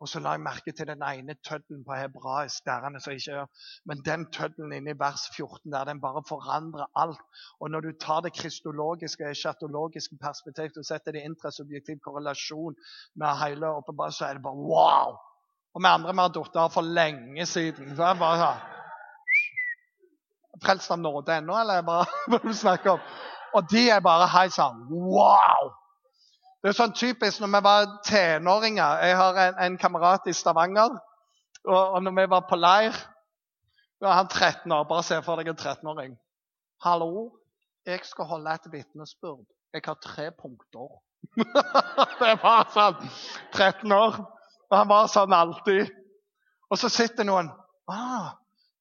Og 0.00 0.08
så 0.08 0.22
la 0.24 0.32
jeg 0.37 0.44
merke 0.44 0.72
til 0.72 0.88
den 0.88 1.04
ene 1.04 1.37
tøddelen 1.44 1.84
på 1.84 1.98
hebraisk. 1.98 2.64
der 2.64 2.98
så 2.98 3.11
ikke 3.11 3.46
Men 3.84 4.02
den 4.04 4.26
tøddelen 4.32 4.72
inne 4.72 4.90
i 4.90 4.98
vers 4.98 5.28
14 5.37 5.72
der, 5.72 5.84
den 5.84 6.00
bare 6.00 6.22
forandrer 6.28 6.87
alt. 6.96 7.20
Og 7.61 7.70
når 7.70 7.80
du 7.80 7.92
tar 8.00 8.20
det 8.20 8.32
kristologiske, 8.32 9.34
chatologiske 9.34 10.16
perspektivet 10.16 10.76
og 10.76 10.84
setter 10.84 11.12
det 11.12 11.20
i 11.20 11.28
intrasubjektiv 11.28 12.00
korrelasjon 12.04 12.74
med 13.16 13.38
hele 13.44 13.66
oppe, 13.66 14.12
så 14.12 14.24
er 14.24 14.32
det 14.34 14.42
bare 14.42 14.64
wow! 14.72 15.18
Og 15.74 15.82
vi 15.82 15.87
andre 15.87 16.12
vi 16.12 16.18
har 16.18 16.32
falt 16.34 16.56
av 16.56 16.70
for 16.72 16.82
lenge 16.82 17.46
siden. 17.46 17.96
Så 17.96 18.02
er 18.02 18.14
bare 18.18 18.40
sånn 18.42 18.76
Frelst 20.58 20.90
av 20.90 20.98
nåde 20.98 21.37
ennå, 21.38 21.54
eller 21.54 21.84
bare 21.87 22.06
hva 22.32 22.38
du 22.42 22.54
snakker 22.54 22.96
om? 22.96 23.02
Og 23.54 23.68
de 23.70 23.88
er 23.90 24.00
bare 24.04 24.28
hei 24.32 24.48
sann. 24.52 24.84
Wow! 24.90 25.72
Det 26.62 26.72
er 26.72 26.76
sånn 26.76 26.94
typisk 26.96 27.40
når 27.40 27.52
vi 27.54 27.61
var 27.64 27.90
tenåringer. 28.06 29.04
Jeg 29.06 29.16
har 29.16 29.38
en, 29.44 29.61
en 29.66 29.76
kamerat 29.78 30.26
i 30.26 30.34
Stavanger. 30.34 30.96
Og, 31.64 31.82
og 31.94 32.02
når 32.02 32.16
vi 32.16 32.24
var 32.32 32.46
på 32.48 32.58
leir, 32.58 32.96
var 34.02 34.18
han 34.18 34.28
13 34.28 34.72
år. 34.72 34.88
Bare 34.90 35.06
se 35.06 35.20
for 35.22 35.38
deg 35.38 35.52
en 35.52 35.58
13-åring. 35.58 36.16
'Hallo, 36.78 37.30
jeg 37.87 38.04
skal 38.06 38.24
holde 38.30 38.54
et 38.54 38.66
vitnesbyrd. 38.72 39.46
Jeg 39.74 39.82
har 39.84 39.98
tre 40.02 40.30
punkter.' 40.30 40.98
det 42.22 42.34
var 42.42 42.68
sånn. 42.74 43.00
13 43.54 43.92
år. 43.92 44.20
Og 44.70 44.76
han 44.76 44.90
var 44.90 45.08
sånn 45.11 45.34
alltid. 45.34 45.88
Og 46.70 46.78
så 46.78 46.90
sitter 46.92 47.26
noen 47.26 47.48
ah, 47.90 48.37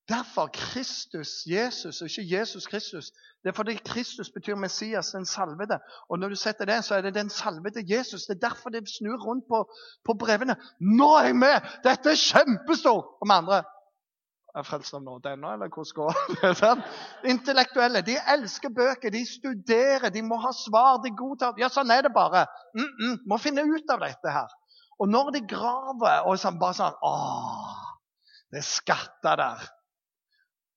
Derfor 0.10 0.48
Kristus, 0.54 1.30
Jesus, 1.46 2.02
og 2.02 2.08
ikke 2.08 2.38
Jesus 2.38 2.68
Kristus. 2.68 3.12
Det 3.44 3.50
er 3.50 3.56
fordi 3.56 3.76
Kristus 3.86 4.30
betyr 4.30 4.56
Messias, 4.56 5.12
den 5.12 5.26
salvede. 5.26 5.80
Og 6.10 6.20
når 6.20 6.30
du 6.30 6.36
setter 6.36 6.66
det, 6.66 6.84
så 6.86 6.96
er 6.96 7.02
det 7.02 7.16
den 7.16 7.30
salvede 7.30 7.84
Jesus. 7.96 8.22
Det 8.22 8.36
er 8.36 8.50
derfor 8.50 8.70
det 8.70 8.90
snur 8.98 9.18
rundt 9.28 9.46
på, 9.52 9.60
på 10.06 10.14
brevene. 10.20 10.56
Nå 10.80 11.10
er 11.16 11.26
jeg 11.32 11.36
med! 11.36 11.68
Dette 11.84 12.10
er 12.10 12.22
kjempestort! 12.24 13.06
Og 13.22 13.28
med 13.28 13.36
andre 13.36 13.64
er 14.58 14.66
frelst 14.66 14.96
av 14.98 15.04
nåde 15.06 15.34
ennå, 15.36 15.52
eller 15.54 15.70
hvordan 15.70 15.96
går 15.98 16.14
det? 16.62 17.30
Intellektuelle. 17.30 18.02
De 18.02 18.16
elsker 18.34 18.74
bøker, 18.74 19.14
de 19.14 19.24
studerer, 19.30 20.10
de 20.14 20.24
må 20.26 20.40
ha 20.42 20.54
svar, 20.56 21.02
de 21.04 21.14
godtar 21.18 21.60
Ja, 21.62 21.70
sånn 21.74 21.92
er 21.94 22.08
det 22.08 22.14
bare. 22.16 22.46
Mm 22.78 22.88
-mm, 22.88 23.18
må 23.30 23.38
finne 23.38 23.66
ut 23.68 23.94
av 23.94 24.00
dette 24.06 24.34
her. 24.34 24.50
Og 25.00 25.10
når 25.10 25.32
de 25.32 25.42
graver 25.48 26.26
og 26.26 26.40
sånn, 26.40 26.60
bare 26.60 26.74
sånn 26.74 26.96
Å, 27.04 27.14
det 28.52 28.64
er 28.64 28.72
skatter 28.72 29.36
der. 29.36 29.68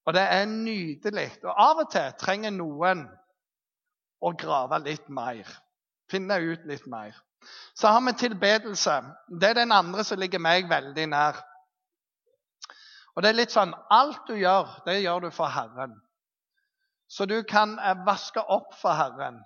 Og 0.09 0.15
det 0.17 0.23
er 0.23 0.47
nydelig. 0.49 1.29
Og 1.45 1.53
av 1.53 1.83
og 1.85 1.91
til 1.93 2.15
trenger 2.21 2.55
noen 2.55 3.05
å 4.21 4.33
grave 4.37 4.81
litt 4.85 5.09
mer. 5.13 5.49
Finne 6.11 6.41
ut 6.41 6.65
litt 6.69 6.87
mer. 6.91 7.17
Så 7.75 7.89
har 7.89 8.01
vi 8.05 8.13
tilbedelse. 8.13 9.01
Det 9.41 9.51
er 9.51 9.61
den 9.63 9.73
andre 9.73 10.05
som 10.05 10.21
ligger 10.21 10.43
meg 10.43 10.69
veldig 10.71 11.07
nær. 11.13 11.41
Og 13.15 13.23
det 13.23 13.31
er 13.31 13.39
litt 13.41 13.55
sånn 13.55 13.73
Alt 13.91 14.29
du 14.29 14.37
gjør, 14.39 14.69
det 14.87 15.01
gjør 15.01 15.27
du 15.27 15.31
for 15.35 15.53
Herren. 15.53 15.97
Så 17.11 17.27
du 17.27 17.41
kan 17.43 17.75
eh, 17.83 17.97
vaske 18.07 18.41
opp 18.41 18.75
for 18.79 18.95
Herren. 18.95 19.41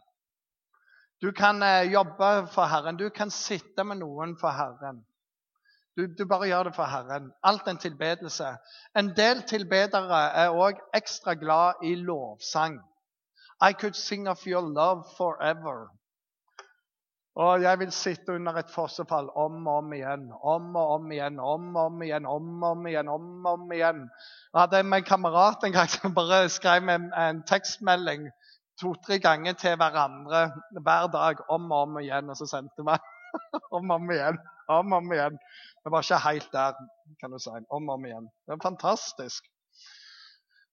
Du 1.22 1.30
kan 1.32 1.62
eh, 1.64 1.88
jobbe 1.92 2.46
for 2.52 2.68
Herren. 2.68 2.98
Du 3.00 3.08
kan 3.10 3.32
sitte 3.32 3.86
med 3.88 4.02
noen 4.02 4.34
for 4.36 4.52
Herren. 4.52 5.00
Du, 5.96 6.06
du, 6.18 6.24
bare 6.26 6.48
gjør 6.50 6.62
det 6.68 6.74
for 6.74 6.90
Herren. 6.90 7.32
Alt 7.42 7.68
en 7.70 7.78
tilbedelse. 7.78 8.56
En 8.98 9.12
del 9.16 9.42
tilbedere 9.46 10.22
er 10.42 10.54
òg 10.54 10.80
ekstra 10.96 11.36
glad 11.38 11.84
i 11.86 11.94
lovsang. 11.94 12.80
I 13.62 13.72
could 13.72 13.94
sing 13.94 14.28
of 14.28 14.42
your 14.46 14.64
love 14.66 15.04
forever. 15.16 15.86
Og 17.34 17.62
jeg 17.62 17.78
vil 17.78 17.92
sitte 17.92 18.34
under 18.34 18.52
et 18.52 18.70
fossefall 18.70 19.28
om 19.36 19.66
og 19.66 19.76
om 19.76 19.92
igjen, 19.92 20.28
om 20.42 20.76
og 20.76 20.90
om 20.96 21.12
igjen, 21.12 21.38
om 21.40 21.76
og 21.76 21.84
om 21.84 22.02
igjen, 22.02 22.26
om 22.26 22.62
og 22.62 22.70
om 22.70 22.86
igjen. 22.86 23.08
om 23.08 23.46
og 23.46 23.52
om 23.52 23.72
igjen. 23.72 24.02
Jeg 24.52 24.60
hadde 24.60 24.80
en 24.80 25.04
kamerat 25.04 25.64
en 25.64 25.72
gang 25.72 25.90
som 25.90 26.14
bare 26.14 26.48
skrev 26.48 26.88
en, 26.88 27.08
en 27.18 27.42
tekstmelding 27.42 28.28
to-tre 28.80 29.18
ganger 29.18 29.52
til 29.52 29.76
hverandre 29.76 30.44
hver 30.70 31.06
dag, 31.10 31.42
om 31.50 31.72
og 31.72 31.82
om 31.88 31.98
igjen. 31.98 32.30
Og 32.30 32.36
så 32.36 32.46
sendte 32.46 32.86
vi 32.86 32.98
om 33.76 33.90
og 33.90 33.96
om 33.96 34.10
igjen. 34.10 34.38
Om 34.68 34.92
og 34.92 35.02
om 35.02 35.12
igjen. 35.12 35.38
Vi 35.84 35.92
var 35.92 36.04
ikke 36.04 36.18
helt 36.24 36.52
der, 36.52 36.78
kan 37.20 37.30
du 37.30 37.38
si. 37.38 37.50
Om 37.50 37.88
og 37.88 37.94
om 37.98 38.06
igjen. 38.08 38.30
Det 38.46 38.54
er 38.54 38.62
fantastisk. 38.62 39.50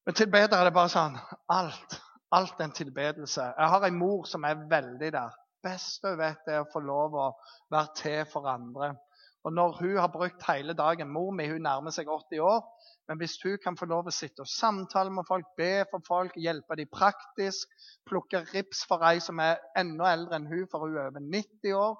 Men 0.05 0.15
tilbeder 0.15 0.57
er 0.57 0.69
det 0.69 0.73
bare 0.73 0.91
sånn 0.93 1.17
Alt. 1.51 1.99
Alt 2.31 2.59
er 2.59 2.69
en 2.69 2.75
tilbedelse. 2.75 3.43
Jeg 3.57 3.71
har 3.73 3.85
en 3.85 3.97
mor 3.99 4.23
som 4.29 4.47
er 4.47 4.63
veldig 4.71 5.11
der. 5.11 5.33
Beste 5.61 6.13
hun 6.13 6.21
vet, 6.21 6.47
er 6.47 6.63
å 6.63 6.69
få 6.71 6.79
lov 6.79 7.17
å 7.19 7.25
være 7.73 7.91
til 7.99 8.21
for 8.31 8.47
andre. 8.49 8.93
Og 9.43 9.53
når 9.53 9.77
hun 9.81 9.97
har 9.97 10.09
brukt 10.13 10.43
hele 10.47 10.73
dagen 10.77 11.09
Mor 11.09 11.31
mi 11.33 11.47
hun 11.49 11.63
nærmer 11.65 11.93
seg 11.93 12.09
80 12.09 12.39
år. 12.45 12.61
Men 13.09 13.19
hvis 13.19 13.35
hun 13.43 13.57
kan 13.63 13.77
få 13.77 13.87
lov 13.89 14.07
å 14.07 14.13
sitte 14.15 14.45
og 14.45 14.49
samtale 14.49 15.11
med 15.11 15.27
folk, 15.27 15.47
be 15.57 15.83
for 15.91 16.05
folk, 16.07 16.37
hjelpe 16.39 16.77
dem 16.79 16.89
praktisk, 16.93 17.67
plukke 18.07 18.45
rips 18.53 18.85
for 18.87 19.03
ei 19.09 19.19
som 19.19 19.41
er 19.43 19.59
enda 19.77 20.13
eldre 20.13 20.37
enn 20.37 20.47
hun, 20.47 20.67
for 20.71 20.85
hun 20.85 20.95
er 20.95 21.09
over 21.09 21.25
90 21.25 21.75
år, 21.75 21.97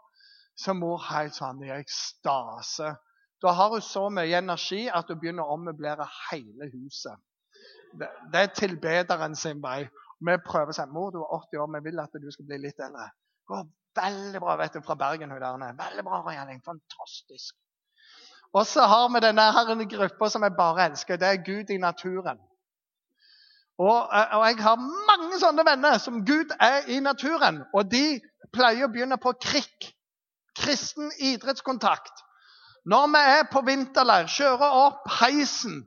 så 0.61 0.75
mor 0.77 1.01
helt 1.09 1.35
sånn 1.37 1.63
ekstase. 1.75 2.93
Da 3.41 3.55
har 3.57 3.73
hun 3.73 3.81
så 3.81 4.05
mye 4.13 4.37
energi 4.37 4.85
at 4.89 5.09
hun 5.09 5.19
begynner 5.19 5.47
å 5.47 5.57
ommøblere 5.57 6.05
hele 6.29 6.69
huset. 6.75 7.17
Det, 7.97 8.07
det 8.31 8.41
er 8.41 8.55
tilbederen 8.55 9.35
sin 9.35 9.61
vei. 9.63 9.83
Vi 10.21 10.37
prøver 10.45 10.71
å 10.71 10.77
si 10.77 10.85
mor, 10.93 11.09
du 11.11 11.23
er 11.23 11.37
80 11.39 11.63
år, 11.63 11.71
vi 11.75 11.85
vil 11.89 12.03
at 12.03 12.19
du 12.21 12.29
skal 12.31 12.47
bli 12.47 12.61
litt 12.67 12.79
eldre. 12.79 13.09
Går 13.49 13.65
Veldig 13.95 14.39
bra 14.39 14.55
vet 14.55 14.73
du, 14.73 14.81
fra 14.81 14.95
Bergen. 14.95 15.31
hun. 15.31 15.77
Veldig 15.77 16.03
bra, 16.03 16.21
Gjerning. 16.31 16.61
Fantastisk. 16.63 17.55
Og 18.53 18.65
så 18.67 18.81
har 18.81 19.09
vi 19.09 19.19
denne 19.19 19.85
gruppa 19.89 20.29
som 20.29 20.43
jeg 20.43 20.55
bare 20.57 20.85
elsker. 20.85 21.17
Det 21.17 21.27
er 21.27 21.43
Gud 21.43 21.69
i 21.69 21.77
naturen. 21.77 22.39
Og, 23.77 24.07
og, 24.09 24.45
jeg 24.47 24.57
har 24.61 24.75
mange 25.07 25.39
sånne 25.39 25.65
venner 25.65 25.97
som 25.97 26.25
Gud 26.25 26.51
er 26.59 26.87
i 26.87 26.99
naturen. 26.99 27.63
Og 27.73 27.91
de 27.91 28.21
pleier 28.53 28.85
å 28.85 28.91
begynne 28.91 29.17
på 29.17 29.33
KRIK. 29.33 29.91
Kristen 30.59 31.11
idrettskontakt. 31.19 32.13
Når 32.85 33.07
vi 33.13 33.21
er 33.37 33.47
på 33.51 33.61
vinterleir, 33.65 34.27
kjører 34.27 34.77
opp 34.85 35.09
heisen, 35.21 35.83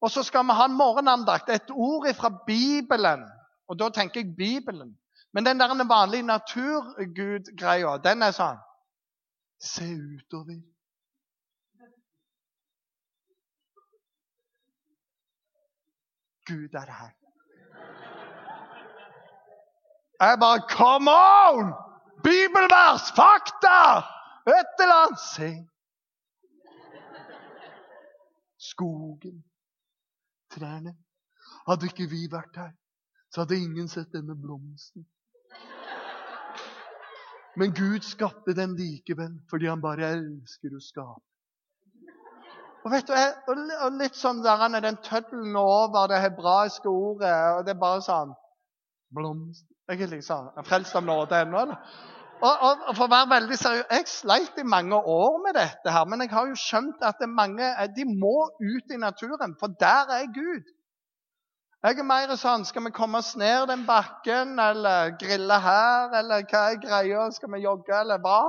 og 0.00 0.10
så 0.10 0.22
skal 0.22 0.44
vi 0.44 0.56
ha 0.56 0.64
en 0.68 0.76
morgenandakt. 0.76 1.48
Et 1.48 1.70
ord 1.70 2.08
fra 2.14 2.30
Bibelen. 2.46 3.24
Og 3.68 3.78
da 3.78 3.88
tenker 3.88 4.20
jeg 4.20 4.36
Bibelen. 4.36 4.98
Men 5.32 5.46
den 5.46 5.60
der 5.60 5.84
vanlige 5.88 6.22
naturgud-greia, 6.22 7.96
den 8.04 8.22
er 8.22 8.36
sånn 8.36 8.60
Se 9.64 9.86
utover. 9.86 10.58
Gud 16.44 16.74
er 16.76 16.90
her. 16.98 17.14
Jeg 20.20 20.38
bare 20.40 20.60
Come 20.68 21.10
on! 21.10 21.83
Bibelvers! 22.24 23.10
Fakta! 23.16 24.04
Et 24.46 24.82
eller 24.82 24.94
annet. 25.06 25.18
Se. 25.18 25.50
Skogen. 28.58 29.44
Trærne. 30.50 30.96
Hadde 31.68 31.88
ikke 31.88 32.08
vi 32.10 32.24
vært 32.32 32.56
her, 32.60 32.72
så 33.32 33.44
hadde 33.44 33.56
ingen 33.60 33.88
sett 33.88 34.12
denne 34.12 34.36
blomsten. 34.36 35.06
Men 37.56 37.72
Gud 37.74 38.02
skapte 38.02 38.54
den 38.56 38.74
likevel 38.76 39.36
fordi 39.50 39.68
han 39.70 39.82
bare 39.82 40.10
elsker 40.16 40.74
å 40.74 40.82
skape. 40.82 41.22
Og 42.84 42.92
vet 42.92 43.08
du, 43.08 43.14
og 43.16 43.94
Litt 43.96 44.18
sånn 44.18 44.42
der 44.44 44.66
er 44.66 44.82
den 44.84 44.98
tøddelen 45.06 45.56
over 45.56 46.10
det 46.10 46.20
hebraiske 46.20 46.90
ordet. 46.90 47.36
og 47.56 47.64
Det 47.64 47.72
er 47.72 47.80
bare 47.80 48.02
sånn 48.04 48.34
Blomst 49.14 49.64
Jeg 49.88 50.02
er 50.02 50.10
liksom 50.10 50.50
er 50.58 50.66
frelst 50.66 50.96
av 50.98 51.04
nåde 51.06 51.38
ennå. 51.44 51.62
Og, 52.42 52.50
og, 52.50 52.80
og, 52.88 52.94
for 52.96 53.06
å 53.06 53.12
være 53.12 53.30
veldig 53.30 53.56
seriøs, 53.58 53.90
Jeg 53.90 54.08
sleit 54.10 54.58
i 54.60 54.66
mange 54.66 54.96
år 54.98 55.36
med 55.44 55.56
dette, 55.58 55.90
her, 55.90 56.06
men 56.10 56.24
jeg 56.24 56.32
har 56.34 56.48
jo 56.50 56.56
skjønt 56.58 57.04
at 57.06 57.22
mange 57.30 57.68
de 57.96 58.06
må 58.08 58.48
ut 58.60 58.94
i 58.94 59.00
naturen, 59.00 59.54
for 59.60 59.76
der 59.80 60.10
er 60.18 60.32
Gud. 60.34 60.72
Jeg 61.84 61.98
er 62.00 62.06
mer 62.08 62.30
sånn 62.40 62.64
Skal 62.64 62.86
vi 62.86 62.94
komme 62.96 63.20
oss 63.20 63.34
ned 63.36 63.66
den 63.68 63.84
bakken, 63.84 64.58
eller 64.58 65.14
grille 65.20 65.58
her, 65.60 66.14
eller 66.20 66.46
hva 66.48 66.62
er 66.72 66.80
greia? 66.80 67.26
Skal 67.36 67.52
vi 67.52 67.64
jogge, 67.64 67.94
eller 68.00 68.22
hva? 68.24 68.40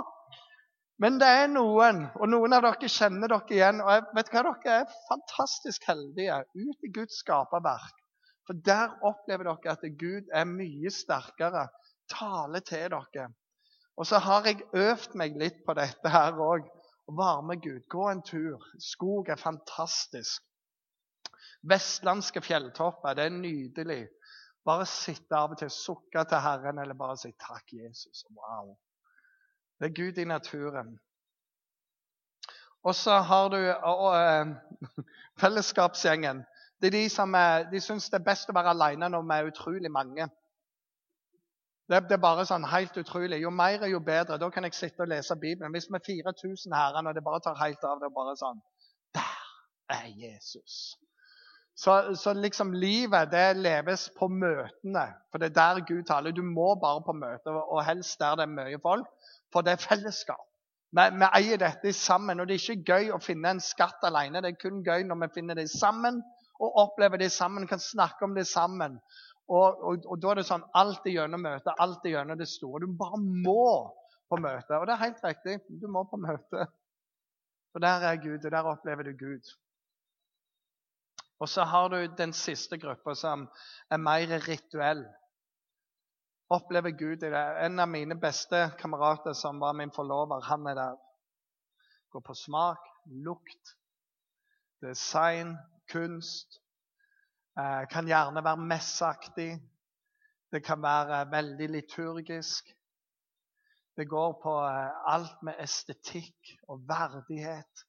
Men 1.04 1.18
det 1.20 1.28
er 1.28 1.50
noen, 1.52 2.06
og 2.16 2.30
noen 2.32 2.56
av 2.56 2.64
dere 2.64 2.88
kjenner 2.88 3.28
dere 3.28 3.58
igjen. 3.58 3.82
Og 3.84 3.92
jeg 3.92 4.06
vet 4.16 4.32
hva, 4.32 4.44
dere 4.48 4.78
er 4.80 4.94
fantastisk 5.10 5.88
heldige 5.90 6.40
ut 6.56 6.88
i 6.88 6.92
Guds 6.96 7.20
skaperverk. 7.20 8.00
For 8.48 8.64
der 8.64 8.94
opplever 9.04 9.50
dere 9.50 9.76
at 9.76 9.84
Gud 10.00 10.32
er 10.32 10.48
mye 10.48 10.94
sterkere, 10.94 11.68
taler 12.12 12.64
til 12.64 12.88
dere. 12.94 13.28
Og 13.98 14.08
så 14.08 14.20
har 14.20 14.46
jeg 14.46 14.66
øvd 14.74 15.16
meg 15.16 15.38
litt 15.40 15.62
på 15.66 15.74
dette 15.78 16.12
her 16.12 16.36
òg. 16.42 16.68
Være 17.06 17.44
med 17.46 17.62
Gud, 17.62 17.84
gå 17.90 18.10
en 18.10 18.24
tur. 18.26 18.64
Skog 18.82 19.30
er 19.30 19.40
fantastisk. 19.40 20.42
Vestlandske 21.70 22.42
fjelltopper. 22.42 23.14
Det 23.14 23.26
er 23.26 23.38
nydelig. 23.38 24.08
Bare 24.66 24.88
sitte 24.90 25.38
av 25.38 25.54
og 25.54 25.60
til, 25.62 25.70
sukke 25.70 26.26
til 26.26 26.42
Herren, 26.42 26.80
eller 26.82 26.98
bare 26.98 27.18
si 27.18 27.32
'takk, 27.32 27.74
Jesus'. 27.74 28.26
Wow. 28.34 28.78
Det 29.80 29.86
er 29.90 29.96
Gud 30.04 30.18
i 30.18 30.26
naturen. 30.26 31.00
Og 32.84 32.96
så 32.96 33.20
har 33.20 33.50
du 33.50 33.58
og, 33.58 33.98
og, 33.98 34.14
uh, 34.14 35.04
fellesskapsgjengen. 35.42 36.44
Det 36.82 36.88
er 36.88 36.92
de 36.92 37.10
som 37.10 37.36
de 37.72 37.82
syns 37.82 38.10
det 38.10 38.20
er 38.20 38.26
best 38.26 38.50
å 38.50 38.54
være 38.54 38.74
alene 38.76 39.10
når 39.10 39.22
vi 39.22 39.38
er 39.38 39.52
utrolig 39.52 39.92
mange. 39.92 40.28
Det, 41.90 42.02
er 42.12 42.22
bare 42.22 42.48
sånn 42.50 42.66
helt 42.66 42.96
utrolig. 42.98 43.38
Jo 43.44 43.52
mer, 43.54 43.84
jo 43.86 44.00
bedre. 44.02 44.40
Da 44.42 44.50
kan 44.54 44.66
jeg 44.66 44.74
sitte 44.74 45.06
og 45.06 45.12
lese 45.12 45.38
Bibelen. 45.38 45.74
Hvis 45.76 45.86
vi 45.92 46.00
er 46.00 46.06
4000 46.34 46.74
herrer, 46.74 47.06
og 47.06 47.14
det 47.14 47.24
bare 47.26 47.42
tar 47.46 47.60
helt 47.62 47.84
av, 47.86 48.00
det 48.02 48.10
er 48.10 48.16
bare 48.16 48.34
sånn 48.40 48.62
Der 49.14 49.94
er 49.94 50.08
Jesus. 50.10 50.96
Så, 51.78 52.16
så, 52.16 52.34
liksom 52.34 52.72
livet 52.74 53.30
det 53.32 53.58
leves 53.60 54.08
på 54.18 54.30
møtene. 54.32 55.06
For 55.30 55.44
det 55.44 55.52
er 55.52 55.58
der 55.60 55.84
Gud 55.86 56.04
taler. 56.10 56.34
Du 56.34 56.42
må 56.42 56.74
bare 56.82 57.04
på 57.06 57.14
møte, 57.14 57.54
og 57.54 57.84
helst 57.86 58.18
der 58.20 58.40
det 58.40 58.48
er 58.48 58.56
mye 58.56 58.82
folk. 58.82 59.06
For 59.54 59.62
det 59.62 59.76
er 59.76 59.86
fellesskap. 59.86 60.42
Vi, 60.96 61.06
vi 61.20 61.30
eier 61.38 61.62
dette 61.62 61.94
sammen. 61.94 62.40
Og 62.40 62.48
det 62.50 62.58
er 62.58 62.64
ikke 62.64 62.96
gøy 62.96 63.14
å 63.14 63.22
finne 63.22 63.54
en 63.54 63.62
skatt 63.62 64.02
alene. 64.08 64.42
Det 64.42 64.56
er 64.56 64.64
kun 64.64 64.82
gøy 64.82 65.06
når 65.06 65.22
vi 65.26 65.34
finner 65.38 65.60
det 65.60 65.70
sammen 65.70 66.24
og 66.64 66.78
opplever 66.80 67.20
det 67.20 67.32
sammen, 67.32 67.68
kan 67.68 67.80
snakke 67.80 68.24
om 68.26 68.36
det 68.36 68.48
sammen. 68.48 69.00
Og, 69.48 69.84
og, 69.84 70.06
og 70.10 70.22
da 70.22 70.32
er 70.32 70.40
det 70.40 70.48
sånn 70.48 70.66
alt 70.74 71.06
er 71.06 71.20
gjennom 71.20 71.44
møtet, 71.46 71.74
alltid 71.78 72.16
gjennom 72.16 72.40
det 72.40 72.48
store. 72.50 72.82
Du 72.82 72.96
bare 72.98 73.20
må 73.22 73.68
på 74.30 74.40
møte. 74.42 74.80
Og 74.80 74.88
det 74.88 74.96
er 74.96 75.04
helt 75.04 75.22
riktig. 75.26 75.60
Du 75.82 75.86
må 75.92 76.06
på 76.10 76.18
møte. 76.22 76.66
For 77.76 77.84
der 77.84 78.08
er 78.10 78.22
Gud, 78.24 78.40
og 78.40 78.52
der 78.52 78.72
opplever 78.72 79.06
du 79.06 79.14
Gud. 79.20 79.54
Og 81.44 81.50
så 81.52 81.66
har 81.68 81.90
du 81.92 81.98
den 82.18 82.34
siste 82.34 82.78
gruppa 82.80 83.14
som 83.20 83.46
er 83.92 84.02
mer 84.02 84.32
rituell. 84.48 85.04
Opplever 86.50 86.96
Gud 86.96 87.24
i 87.26 87.32
det. 87.34 87.46
En 87.66 87.80
av 87.80 87.90
mine 87.90 88.16
beste 88.22 88.70
kamerater 88.80 89.34
som 89.34 89.60
var 89.60 89.76
min 89.76 89.92
forlover, 89.92 90.42
han 90.48 90.68
er 90.72 90.80
der. 90.80 90.96
Går 92.14 92.24
på 92.24 92.34
smak, 92.34 92.80
lukt, 93.06 93.76
design, 94.82 95.58
kunst. 95.92 96.62
Eh, 97.60 97.88
kan 97.88 98.08
gjerne 98.08 98.44
være 98.44 98.58
messeaktig. 98.68 99.52
Det 100.52 100.64
kan 100.64 100.82
være 100.82 101.32
veldig 101.32 101.70
liturgisk. 101.70 102.74
Det 103.98 104.10
går 104.10 104.40
på 104.44 104.56
eh, 104.66 105.14
alt 105.14 105.44
med 105.44 105.62
estetikk 105.64 106.52
og 106.68 106.84
verdighet. 106.88 107.86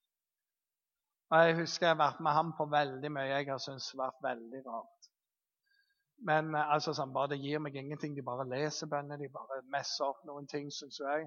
Og 1.31 1.39
Jeg 1.39 1.57
husker 1.57 1.87
jeg 1.87 1.97
har 1.97 2.05
vært 2.05 2.21
med 2.21 2.33
ham 2.33 2.53
på 2.59 2.69
veldig 2.71 3.11
mye 3.11 3.33
jeg 3.33 3.49
har 3.51 3.59
syntes 3.59 3.91
har 3.91 4.05
vært 4.05 4.23
veldig 4.29 4.63
rart. 4.69 5.11
Men 6.31 6.55
eh, 6.55 6.73
altså, 6.77 6.95
sånn, 6.95 7.15
bare 7.17 7.35
Det 7.35 7.43
gir 7.43 7.59
meg 7.59 7.75
ingenting. 7.75 8.15
De 8.15 8.23
bare 8.23 8.47
leser 8.47 8.87
bønner, 8.87 9.19
de 9.19 9.33
bare 9.35 9.65
messer 9.75 10.07
opp 10.07 10.23
noen 10.31 10.47
ting, 10.47 10.71
syns 10.71 11.03
jeg. 11.03 11.27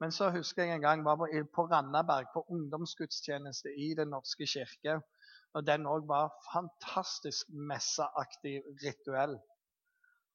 Men 0.00 0.12
så 0.12 0.28
husker 0.30 0.62
jeg 0.68 0.76
en 0.76 0.84
gang 0.84 1.00
jeg 1.00 1.08
var 1.08 1.16
på, 1.24 1.30
på 1.56 1.66
Randaberg, 1.72 2.28
på 2.34 2.44
ungdomsgudstjeneste 2.52 3.72
i 3.80 3.94
Den 3.96 4.12
norske 4.12 4.46
kirke. 4.46 5.00
Og 5.56 5.66
den 5.66 5.86
òg 5.88 6.06
var 6.08 6.32
fantastisk 6.52 7.48
messeaktig 7.70 8.60
rituell. 8.84 9.38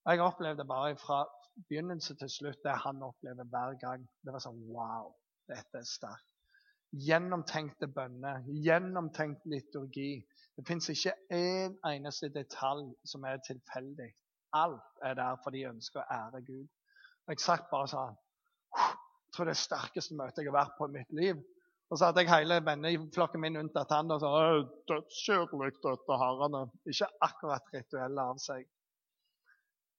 Og 0.06 0.12
Jeg 0.12 0.22
opplevde 0.22 0.66
bare 0.66 0.98
fra 0.98 1.24
begynnelse 1.70 2.16
til 2.20 2.30
slutt 2.30 2.64
det 2.66 2.76
han 2.86 3.04
opplever 3.04 3.44
hver 3.44 3.80
gang. 3.80 4.08
Det 4.26 4.34
var 4.34 4.44
sånn 4.44 4.62
Wow, 4.74 5.14
dette 5.48 5.80
er 5.80 5.88
sterkt 5.88 6.34
gjennomtenkte 6.94 7.88
bønner, 7.88 8.44
gjennomtenkt 8.66 9.46
liturgi. 9.50 10.22
Det 10.56 10.66
fins 10.68 10.90
ikke 10.94 11.14
én 11.34 11.78
eneste 11.90 12.30
detalj 12.34 12.92
som 13.10 13.26
er 13.26 13.42
tilfeldig. 13.48 14.12
Alt 14.54 15.02
er 15.02 15.18
der 15.18 15.40
fordi 15.44 15.64
de 15.64 15.72
ønsker 15.72 16.04
å 16.04 16.10
ære 16.14 16.44
Gud. 16.46 16.68
Og 17.26 17.34
Jeg 17.34 17.42
satt 17.42 17.70
bare 17.72 17.90
sånn 17.90 18.20
Jeg 18.78 19.34
tror 19.34 19.50
det 19.50 19.56
er 19.56 19.64
sterkeste 19.64 20.16
møtet 20.18 20.44
jeg 20.44 20.52
har 20.52 20.60
vært 20.60 20.78
på 20.78 20.86
i 20.86 20.94
mitt 20.94 21.14
liv. 21.18 21.40
Og 21.92 22.00
så 22.00 22.10
hadde 22.10 22.24
jeg 22.24 22.32
hele 22.32 22.60
venneflokken 22.66 23.42
min 23.44 23.60
unntatt 23.60 23.92
han 23.94 24.12
og 24.14 24.22
sa 24.24 24.32
dødskjørlig 24.90 25.74
dette 25.84 26.18
harene. 26.22 26.64
Ikke 26.90 27.10
akkurat 27.22 27.74
rituelle 27.76 28.28
av 28.34 28.40
seg. 28.42 28.66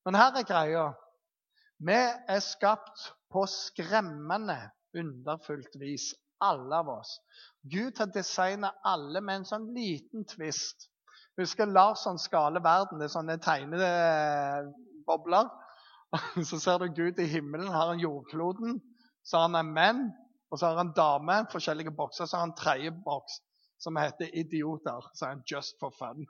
Men 0.05 0.19
her 0.19 0.41
er 0.41 0.49
greia. 0.49 0.87
Vi 1.85 1.97
er 1.97 2.43
skapt 2.45 3.11
på 3.33 3.45
skremmende 3.51 4.59
underfullt 4.95 5.77
vis, 5.81 6.13
alle 6.43 6.81
av 6.83 6.91
oss. 7.01 7.17
Gud 7.63 7.99
har 7.99 8.11
designet 8.15 8.85
alle 8.87 9.23
med 9.25 9.43
en 9.43 9.49
sånn 9.49 9.71
liten 9.77 10.27
tvist. 10.29 10.89
Husker 11.41 11.67
Larsson 11.67 12.19
skale 12.21 12.63
verden. 12.63 13.01
Det 13.01 13.09
er 13.09 13.15
sånne 13.15 13.39
tegnede 13.43 13.91
bobler. 15.07 15.51
Så 16.49 16.61
ser 16.63 16.79
du 16.79 16.93
Gud 16.95 17.19
i 17.19 17.27
himmelen, 17.27 17.73
har 17.73 17.91
han 17.91 18.03
jordkloden, 18.03 18.79
så 19.25 19.41
har 19.41 19.49
han 19.49 19.57
en 19.59 19.73
menn, 19.75 20.03
og 20.55 20.59
så 20.59 20.67
har 20.71 20.77
han 20.79 20.93
dame, 20.95 21.41
forskjellige 21.51 21.91
bokser. 21.91 22.29
Så 22.31 22.37
har 22.37 22.45
han 22.47 22.55
tredje 22.55 22.93
boks 23.05 23.41
som 23.83 23.97
heter 23.99 24.31
idioter. 24.39 25.11
Så 25.15 25.25
er 25.27 25.33
han 25.33 25.43
just 25.51 25.75
for 25.81 25.91
fun. 25.99 26.27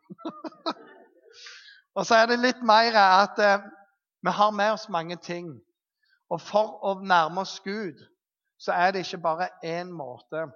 og 1.97 2.07
så 2.09 2.23
er 2.23 2.31
det 2.31 2.39
litt 2.41 2.63
mer 2.65 2.97
at 2.97 3.43
eh, 3.45 3.67
vi 4.25 4.33
har 4.33 4.55
med 4.57 4.73
oss 4.79 4.89
mange 4.89 5.19
ting. 5.21 5.51
Og 6.33 6.41
for 6.41 6.81
å 6.89 6.95
nærme 7.05 7.45
oss 7.45 7.59
Gud, 7.67 8.01
så 8.57 8.73
er 8.73 8.95
det 8.97 9.05
ikke 9.05 9.21
bare 9.27 9.51
én 9.61 9.93
måte. 9.93 10.47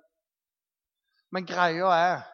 Men 1.28 1.44
greia 1.44 1.92
er 1.92 2.24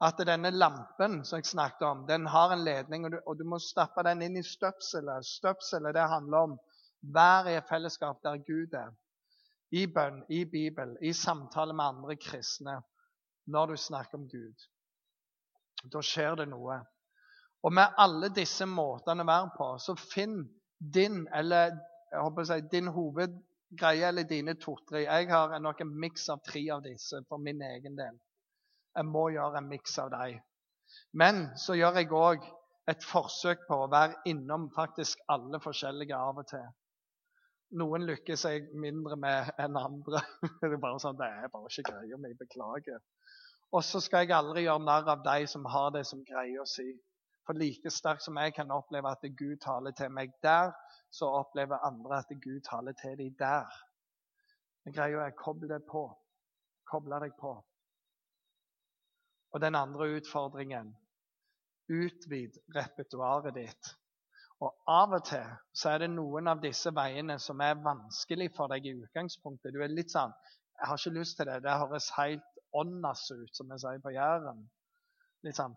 at 0.00 0.24
denne 0.24 0.54
lampen 0.56 1.20
som 1.20 1.36
jeg 1.36 1.52
snakket 1.52 1.84
om, 1.84 2.06
den 2.08 2.24
har 2.32 2.56
en 2.56 2.64
ledning, 2.64 3.04
og 3.04 3.12
du, 3.12 3.20
og 3.26 3.36
du 3.36 3.44
må 3.44 3.60
stappe 3.60 4.08
den 4.08 4.24
inn 4.24 4.40
i 4.40 4.46
støpselet. 4.46 5.28
Støpselet 5.36 6.00
det 6.00 6.08
handler 6.16 6.48
om 6.48 6.56
vær 7.12 7.52
i 7.52 7.60
et 7.60 7.68
fellesskap 7.68 8.24
der 8.24 8.40
Gud 8.48 8.72
er. 8.72 8.88
I 9.72 9.86
bønn, 9.88 10.22
i 10.28 10.44
Bibel, 10.44 10.96
i 11.00 11.12
samtale 11.16 11.72
med 11.72 11.84
andre 11.84 12.16
kristne. 12.20 12.80
Når 13.46 13.72
du 13.72 13.76
snakker 13.76 14.18
om 14.18 14.26
Gud. 14.30 14.66
Da 15.90 16.02
skjer 16.04 16.36
det 16.38 16.46
noe. 16.50 16.76
Og 17.62 17.72
med 17.74 17.96
alle 17.98 18.28
disse 18.34 18.66
måtene 18.66 19.24
å 19.24 19.30
være 19.30 19.54
på, 19.56 19.70
så 19.82 19.96
finn 19.98 20.44
din 20.78 21.24
eller 21.34 21.72
jeg 22.12 22.20
håper 22.20 22.44
å 22.44 22.48
si, 22.50 22.58
din 22.68 22.90
hovedgreie 22.92 24.08
eller 24.10 24.26
dine 24.28 24.54
to-tre. 24.60 25.06
Jeg 25.06 25.30
har 25.30 25.54
nok 25.64 25.80
en 25.80 25.92
miks 26.04 26.28
av 26.32 26.42
tre 26.44 26.62
av 26.74 26.82
disse 26.84 27.22
for 27.28 27.40
min 27.40 27.62
egen 27.64 27.96
del. 27.96 28.18
Jeg 28.92 29.08
må 29.08 29.30
gjøre 29.32 29.62
en 29.62 29.70
miks 29.70 29.96
av 30.02 30.10
dem. 30.12 30.42
Men 31.16 31.46
så 31.56 31.78
gjør 31.78 32.02
jeg 32.02 32.12
òg 32.12 32.44
et 32.92 33.06
forsøk 33.06 33.64
på 33.68 33.78
å 33.84 33.90
være 33.90 34.18
innom 34.28 34.68
faktisk 34.74 35.22
alle 35.32 35.60
forskjellige 35.62 36.18
av 36.18 36.42
og 36.42 36.48
til. 36.50 36.66
Noen 37.80 38.04
lykkes 38.04 38.42
jeg 38.44 38.66
mindre 38.76 39.16
med 39.16 39.52
enn 39.62 39.78
andre. 39.80 40.20
Det 40.60 40.68
er 40.68 40.80
bare 40.80 41.00
sånn, 41.00 41.16
det 41.16 41.28
er 41.28 41.52
bare 41.52 41.70
ikke 41.72 41.88
greia 41.88 42.18
mi. 42.20 42.34
Beklager. 42.36 43.00
Og 43.72 43.80
så 43.88 44.02
skal 44.04 44.26
jeg 44.26 44.36
aldri 44.36 44.66
gjøre 44.66 44.84
narr 44.84 45.08
av 45.08 45.22
de 45.24 45.46
som 45.48 45.64
har 45.72 45.94
det 45.94 46.04
som 46.08 46.20
greier 46.28 46.60
å 46.60 46.68
si. 46.68 46.90
For 47.46 47.58
like 47.58 47.90
sterkt 47.90 48.26
som 48.26 48.36
jeg 48.38 48.52
kan 48.54 48.70
oppleve 48.70 49.10
at 49.10 49.24
Gud 49.38 49.56
taler 49.64 49.94
til 49.96 50.12
meg 50.12 50.34
der, 50.44 50.74
så 51.10 51.30
opplever 51.40 51.80
andre 51.86 52.20
at 52.20 52.34
Gud 52.44 52.60
taler 52.68 52.94
til 53.00 53.16
dem 53.18 53.32
der. 53.40 53.80
Men 54.84 54.96
greia 54.98 55.24
er 55.24 55.38
koble 55.38 55.70
deg 55.70 55.86
på. 55.88 56.04
Koble 56.92 57.18
deg 57.24 57.34
på. 57.40 57.54
Og 59.52 59.60
den 59.64 59.76
andre 59.76 60.12
utfordringen 60.18 60.92
utvid 61.92 62.60
repertoaret 62.76 63.56
ditt. 63.56 63.96
Og 64.62 64.74
Av 64.86 65.14
og 65.16 65.24
til 65.26 65.46
så 65.74 65.90
er 65.90 66.04
det 66.04 66.12
noen 66.12 66.50
av 66.52 66.60
disse 66.62 66.92
veiene 66.94 67.38
som 67.42 67.60
er 67.64 67.80
vanskelig 67.82 68.52
for 68.56 68.70
deg 68.70 68.86
i 68.86 68.94
utgangspunktet. 69.00 69.74
Du 69.74 69.82
er 69.82 69.90
litt 69.90 70.14
sånn 70.14 70.34
'Jeg 70.78 70.88
har 70.88 70.98
ikke 70.98 71.18
lyst 71.18 71.36
til 71.36 71.46
det. 71.46 71.62
Det 71.62 71.78
høres 71.78 72.10
helt 72.16 72.60
åndas 72.72 73.30
ut', 73.30 73.56
som 73.56 73.70
vi 73.70 73.78
sier 73.78 73.98
på 74.02 74.14
Jæren. 74.14 74.62
Litt 75.42 75.58
sånn 75.58 75.76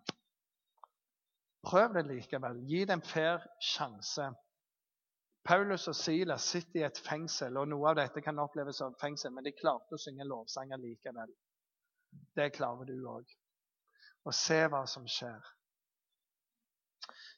Prøv 1.65 1.93
det 1.93 2.06
likevel. 2.06 2.60
Gi 2.69 2.86
det 2.86 2.93
en 2.93 3.02
fair 3.02 3.41
sjanse. 3.60 4.28
Paulus 5.45 5.88
og 5.88 5.95
Silas 5.95 6.41
sitter 6.41 6.80
i 6.80 6.86
et 6.86 7.02
fengsel, 7.08 7.58
og 7.58 7.67
noe 7.67 7.89
av 7.89 7.95
dette 7.95 8.21
kan 8.21 8.39
oppleves 8.39 8.78
som 8.78 8.95
fengsel, 9.02 9.32
men 9.34 9.43
de 9.43 9.52
klarte 9.52 9.98
å 9.98 10.02
synge 10.02 10.26
lovsanger 10.30 10.78
likevel. 10.78 11.34
Det 12.36 12.54
klarer 12.54 12.86
du 12.86 13.08
òg 13.10 13.26
og 14.26 14.34
se 14.34 14.58
hva 14.67 14.86
som 14.89 15.06
skjer. 15.08 15.55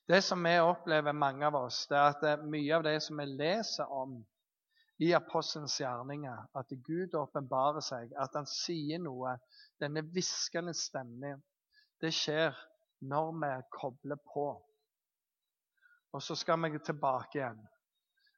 Det 0.08 0.22
som 0.24 0.44
vi 0.44 0.54
opplever, 0.64 1.14
mange 1.14 1.46
av 1.48 1.56
oss, 1.60 1.84
det 1.90 1.98
er 1.98 2.10
at 2.14 2.22
det 2.24 2.34
er 2.34 2.50
mye 2.50 2.76
av 2.78 2.86
det 2.88 2.98
som 3.04 3.20
vi 3.20 3.26
leser 3.34 3.92
om 3.92 4.18
i 5.04 5.12
apostelens 5.14 5.76
gjerninger, 5.82 6.46
at 6.58 6.72
Gud 6.86 7.16
åpenbarer 7.20 7.84
seg, 7.86 8.14
at 8.18 8.34
han 8.38 8.48
sier 8.50 9.02
noe, 9.04 9.36
denne 9.82 10.02
hviskende 10.08 10.74
stemningen, 10.74 11.44
det 12.02 12.14
skjer 12.16 12.56
når 13.06 13.34
vi 13.42 13.52
kobler 13.74 14.22
på. 14.34 14.48
Og 16.16 16.24
så 16.24 16.38
skal 16.40 16.64
vi 16.64 16.80
tilbake 16.80 17.38
igjen. 17.42 17.60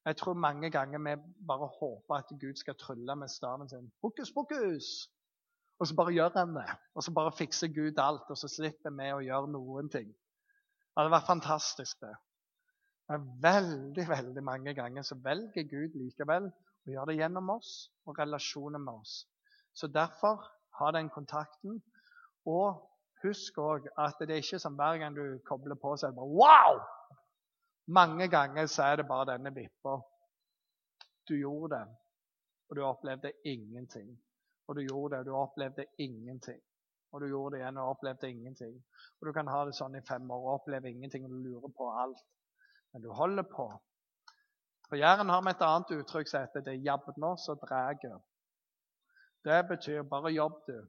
Jeg 0.05 0.17
tror 0.17 0.33
mange 0.33 0.71
ganger 0.71 0.99
vi 1.05 1.15
bare 1.47 1.67
håper 1.79 2.15
at 2.15 2.31
Gud 2.41 2.57
skal 2.57 2.75
trylle 2.79 3.15
med 3.15 3.31
staven 3.31 3.69
sin. 3.69 3.91
Hokus 4.01 4.31
pokus! 4.33 5.09
Og 5.79 5.87
så 5.87 5.95
bare 5.95 6.13
gjør 6.13 6.33
han 6.35 6.55
det. 6.55 6.67
Og 6.95 7.03
så 7.03 7.13
bare 7.15 7.31
fikser 7.31 7.67
Gud 7.67 7.99
alt, 8.03 8.27
og 8.29 8.37
så 8.37 8.49
slipper 8.51 8.91
vi 8.95 9.11
å 9.13 9.21
gjøre 9.23 9.51
noen 9.53 9.91
ting. 9.91 10.09
Det 10.89 11.01
hadde 11.01 11.13
vært 11.13 11.29
fantastisk, 11.29 11.99
det. 12.01 12.15
Men 13.09 13.25
veldig 13.41 14.05
veldig 14.09 14.43
mange 14.45 14.73
ganger 14.77 15.05
så 15.05 15.17
velger 15.23 15.65
Gud 15.69 15.95
likevel 15.97 16.49
å 16.49 16.93
gjøre 16.93 17.11
det 17.11 17.19
gjennom 17.21 17.49
oss 17.55 17.71
og 18.05 18.19
relasjoner 18.19 18.81
med 18.83 19.01
oss. 19.01 19.23
Så 19.73 19.87
derfor 19.87 20.43
ha 20.79 20.91
den 20.91 21.09
kontakten. 21.09 21.79
Og 22.45 22.79
husk 23.23 23.57
òg 23.61 23.89
at 23.99 24.21
det 24.21 24.35
er 24.35 24.43
ikke 24.43 24.61
som 24.61 24.77
hver 24.79 24.99
gang 25.01 25.15
du 25.15 25.39
kobler 25.47 25.77
på, 25.79 25.95
så 25.97 26.07
er 26.07 26.13
det 26.13 26.19
bare 26.21 26.37
wow! 26.41 26.79
Mange 27.89 28.27
ganger 28.29 28.69
så 28.69 28.85
er 28.85 28.99
det 28.99 29.07
bare 29.09 29.31
denne 29.31 29.51
vippa. 29.55 29.97
Du 31.29 31.33
gjorde 31.35 31.75
det, 31.75 31.85
og 32.69 32.77
du 32.77 32.83
opplevde 32.85 33.31
ingenting. 33.45 34.11
Og 34.67 34.77
du 34.77 34.81
gjorde 34.85 35.15
det, 35.15 35.19
og 35.19 35.25
du 35.25 35.35
opplevde 35.37 35.85
ingenting. 35.97 36.61
Og 37.11 37.21
du 37.21 37.27
gjorde 37.27 37.55
det 37.55 37.61
igjen 37.61 37.77
og 37.81 37.95
opplevde 37.95 38.29
ingenting. 38.29 38.75
Og 39.19 39.27
Du 39.27 39.33
kan 39.33 39.47
ha 39.47 39.63
det 39.65 39.75
sånn 39.75 39.95
i 39.97 40.05
fem 40.07 40.31
år 40.31 40.43
og 40.45 40.53
oppleve 40.59 40.89
ingenting 40.89 41.25
og 41.25 41.31
du 41.31 41.39
lurer 41.45 41.73
på 41.77 41.89
alt. 42.03 42.21
Men 42.93 43.01
du 43.01 43.09
holder 43.13 43.43
på. 43.43 43.67
På 44.89 44.97
Jæren 44.97 45.29
har 45.29 45.41
vi 45.45 45.49
et 45.53 45.65
annet 45.65 45.91
uttrykk 45.99 46.27
som 46.27 46.41
heter 46.41 46.61
'det 46.61 46.83
jabner 46.85 47.35
så 47.35 47.55
dræger'. 47.63 48.21
Det 49.43 49.67
betyr 49.67 50.03
bare 50.03 50.31
jobb, 50.31 50.55
du. 50.67 50.87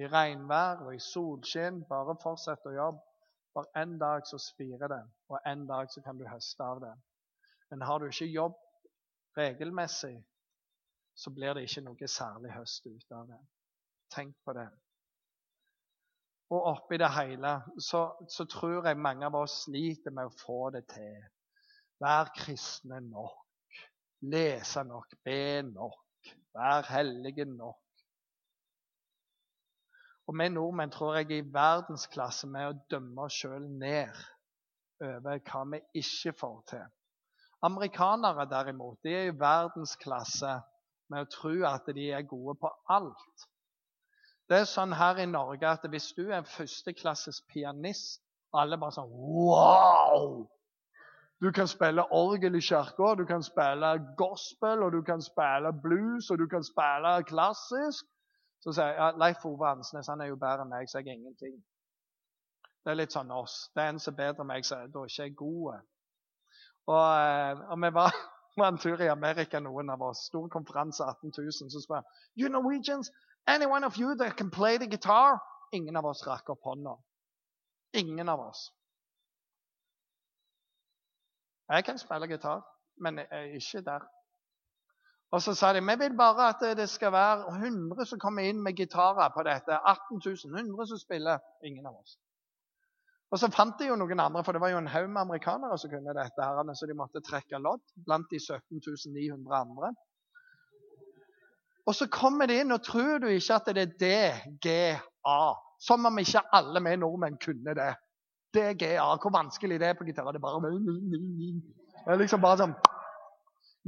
I 0.00 0.06
regnvær 0.06 0.84
og 0.86 0.94
i 0.94 0.98
solskinn, 0.98 1.84
bare 1.88 2.16
fortsett 2.22 2.66
å 2.66 2.76
jobbe. 2.76 3.00
For 3.52 3.68
en 3.76 3.98
dag 3.98 4.26
så 4.26 4.38
spirer 4.38 4.88
det, 4.88 5.02
og 5.28 5.38
en 5.46 5.66
dag 5.66 5.90
så 5.90 6.00
kan 6.04 6.18
du 6.18 6.24
høste 6.28 6.64
av 6.64 6.80
det. 6.80 6.94
Men 7.70 7.82
har 7.82 7.98
du 7.98 8.06
ikke 8.06 8.26
jobb 8.32 8.54
regelmessig, 9.36 10.24
så 11.14 11.30
blir 11.30 11.54
det 11.54 11.66
ikke 11.68 11.84
noe 11.84 12.08
særlig 12.08 12.52
høst 12.52 12.86
ut 12.86 13.12
av 13.12 13.26
det. 13.28 13.40
Tenk 14.12 14.36
på 14.44 14.52
det. 14.56 14.68
Og 16.52 16.66
oppi 16.68 16.98
det 17.00 17.08
hele 17.14 17.52
så, 17.80 18.02
så, 18.28 18.44
tror 18.44 18.86
jeg 18.86 19.00
mange 19.00 19.26
av 19.26 19.36
oss 19.40 19.62
sliter 19.64 20.12
med 20.12 20.28
å 20.28 20.36
få 20.42 20.70
det 20.74 20.84
til. 20.92 21.22
Vær 22.02 22.32
kristne 22.36 23.00
nok. 23.06 23.78
Lese 24.28 24.84
nok. 24.84 25.14
Be 25.24 25.62
nok. 25.64 26.34
Vær 26.52 26.84
hellige 26.92 27.46
nok. 27.48 27.78
Og 30.28 30.36
vi 30.38 30.48
nordmenn 30.52 30.92
tror 30.92 31.16
jeg 31.16 31.30
er 31.30 31.40
i 31.40 31.52
verdensklasse 31.54 32.46
med 32.52 32.68
å 32.68 32.76
dømme 32.92 33.24
oss 33.26 33.40
sjøl 33.40 33.64
ned 33.80 34.12
over 35.02 35.40
hva 35.48 35.62
vi 35.72 35.80
ikke 35.98 36.34
får 36.38 36.58
til. 36.70 36.84
Amerikanere 37.66 38.46
derimot 38.50 39.00
de 39.06 39.16
er 39.16 39.30
i 39.30 39.34
verdensklasse 39.38 40.52
med 41.10 41.24
å 41.24 41.30
tro 41.32 41.54
at 41.68 41.90
de 41.94 42.06
er 42.14 42.28
gode 42.28 42.54
på 42.60 42.70
alt. 42.90 43.48
Det 44.50 44.58
er 44.58 44.68
sånn 44.68 44.92
her 44.96 45.20
i 45.22 45.26
Norge 45.30 45.68
at 45.68 45.84
hvis 45.90 46.10
du 46.16 46.24
er 46.26 46.40
en 46.40 46.48
førsteklasses 46.48 47.42
pianist 47.52 48.20
Alle 48.52 48.76
bare 48.78 48.96
sånn 48.98 49.12
Wow! 49.12 50.42
Du 51.42 51.48
kan 51.50 51.66
spille 51.66 52.04
orgel 52.14 52.54
i 52.54 52.60
kirka, 52.62 53.14
du 53.18 53.24
kan 53.26 53.42
spille 53.42 53.88
gospel, 54.18 54.82
og 54.86 54.92
du 54.94 55.00
kan 55.02 55.22
spille 55.22 55.72
blues, 55.82 56.28
og 56.30 56.38
du 56.38 56.46
kan 56.46 56.62
spille 56.62 57.16
klassisk. 57.26 58.06
Så 58.62 58.74
sier 58.76 58.92
jeg 58.92 59.00
ja, 59.00 59.08
Leif 59.18 59.42
Ove 59.48 59.66
Hansnes 59.66 60.06
han 60.06 60.22
er 60.22 60.30
jo 60.30 60.36
bedre 60.38 60.62
enn 60.62 60.70
meg, 60.70 60.86
så 60.86 61.00
jeg 61.00 61.08
er 61.08 61.18
ingenting. 61.18 61.56
Det 62.84 62.92
er 62.92 63.00
litt 63.00 63.14
sånn 63.14 63.34
oss. 63.34 63.56
Det 63.74 63.82
er 63.82 63.90
en 63.90 63.98
som 64.04 64.14
er 64.14 64.20
bedre 64.20 64.44
enn 64.44 64.50
meg, 64.52 64.68
så 64.68 64.78
da 64.86 65.02
er 65.02 65.10
ikke 65.10 65.26
jeg 65.26 65.34
god. 65.40 65.82
Og, 66.92 67.02
eh, 67.02 67.64
og 67.74 67.82
vi 67.82 67.92
var 67.98 68.14
var 68.62 68.68
en 68.68 68.78
tur 68.78 69.02
i 69.02 69.10
Amerika, 69.10 69.58
noen 69.58 69.90
av 69.90 70.06
oss. 70.12 70.26
Stor 70.30 70.46
konferanse, 70.52 71.02
18 71.02 71.34
000. 71.38 71.74
Så 71.74 71.82
spør 71.82 72.04
jeg 72.04 72.44
You 72.44 72.54
Norwegians, 72.54 73.10
any 73.46 73.66
one 73.66 73.84
of 73.84 73.96
you 73.96 74.14
that 74.16 74.36
can 74.36 74.50
play 74.50 74.78
the 74.78 74.86
guitar? 74.86 75.40
Ingen 75.72 75.96
av 75.96 76.06
oss 76.06 76.26
rakk 76.26 76.50
opp 76.50 76.62
hånda. 76.64 76.96
Ingen 77.92 78.28
av 78.28 78.40
oss. 78.40 78.70
Jeg 81.72 81.84
kan 81.84 81.98
spille 81.98 82.28
gitar, 82.28 82.60
men 83.00 83.18
jeg 83.18 83.28
er 83.30 83.54
ikke 83.56 83.80
der. 83.86 84.02
Og 85.32 85.40
så 85.40 85.54
sa 85.56 85.70
de 85.72 85.80
vi 85.80 85.94
vil 85.96 86.16
bare 86.16 86.50
at 86.52 86.64
det 86.76 86.88
skal 86.92 87.12
være 87.12 87.54
100 87.56 88.04
som 88.06 88.20
kommer 88.20 88.44
inn 88.44 88.60
med 88.62 88.76
gitarer 88.76 89.32
på 89.32 89.44
dette. 89.48 89.72
18 89.72 90.20
000. 90.26 90.58
100 90.58 90.86
som 90.90 90.98
spiller. 91.00 91.38
Ingen 91.64 91.86
av 91.86 91.96
oss. 91.96 92.18
Og 93.32 93.40
så 93.40 93.48
fant 93.48 93.78
de 93.80 93.88
jo 93.88 93.96
noen 93.96 94.20
andre, 94.20 94.42
for 94.44 94.52
det 94.52 94.60
var 94.60 94.74
jo 94.74 94.80
en 94.82 94.90
haug 94.92 95.06
med 95.08 95.22
amerikanere 95.22 95.78
som 95.80 95.90
kunne 95.90 96.12
dette. 96.12 96.44
her, 96.44 96.74
Så 96.74 96.86
de 96.86 96.94
måtte 96.94 97.24
trekke 97.24 97.58
lodd 97.58 97.80
blant 98.04 98.28
de 98.30 98.40
17 98.40 98.80
900 99.14 99.56
andre. 99.56 99.94
Og 101.86 101.94
så 101.98 102.06
kommer 102.12 102.46
de 102.46 102.60
inn, 102.62 102.72
og 102.72 102.82
tror 102.86 103.18
du 103.22 103.26
ikke 103.32 103.58
at 103.58 103.70
det 103.74 103.82
er 103.82 103.96
DGA? 104.02 105.40
Som 105.82 106.06
om 106.06 106.18
ikke 106.22 106.44
alle 106.54 106.82
vi 106.84 106.96
nordmenn 106.96 107.40
kunne 107.42 107.74
det. 107.74 107.90
DGA, 108.54 109.08
hvor 109.18 109.34
vanskelig 109.34 109.80
det 109.80 109.88
er 109.88 109.98
på 109.98 110.06
gitar. 110.06 110.30
Det 110.30 110.38
er 110.38 110.46
bare 110.46 110.60
Det 110.70 112.14
er 112.14 112.20
liksom 112.20 112.42
bare 112.42 112.60
sånn 112.60 112.74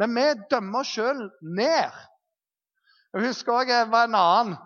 Men 0.00 0.14
vi 0.16 0.24
dømmer 0.50 0.80
oss 0.80 0.94
sjøl 0.96 1.20
ned. 1.42 1.98
Jeg 3.14 3.28
husker 3.28 3.54
òg 3.54 3.70
det 3.70 3.83
var 3.92 4.09
en 4.09 4.18
annen 4.18 4.57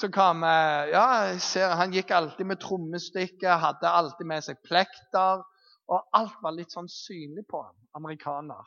så 0.00 0.08
kom, 0.10 0.42
ja, 0.42 1.04
jeg 1.28 1.40
ser, 1.44 1.74
Han 1.78 1.92
gikk 1.94 2.10
alltid 2.10 2.48
med 2.48 2.58
trommestikke, 2.62 3.58
hadde 3.62 3.90
alltid 3.90 4.26
med 4.26 4.42
seg 4.46 4.58
plekter. 4.66 5.44
Og 5.92 6.16
alt 6.16 6.38
var 6.42 6.56
litt 6.56 6.72
sånn 6.72 6.88
synlig 6.88 7.44
på 7.50 7.60
ham. 7.60 7.76
Amerikaner. 7.94 8.64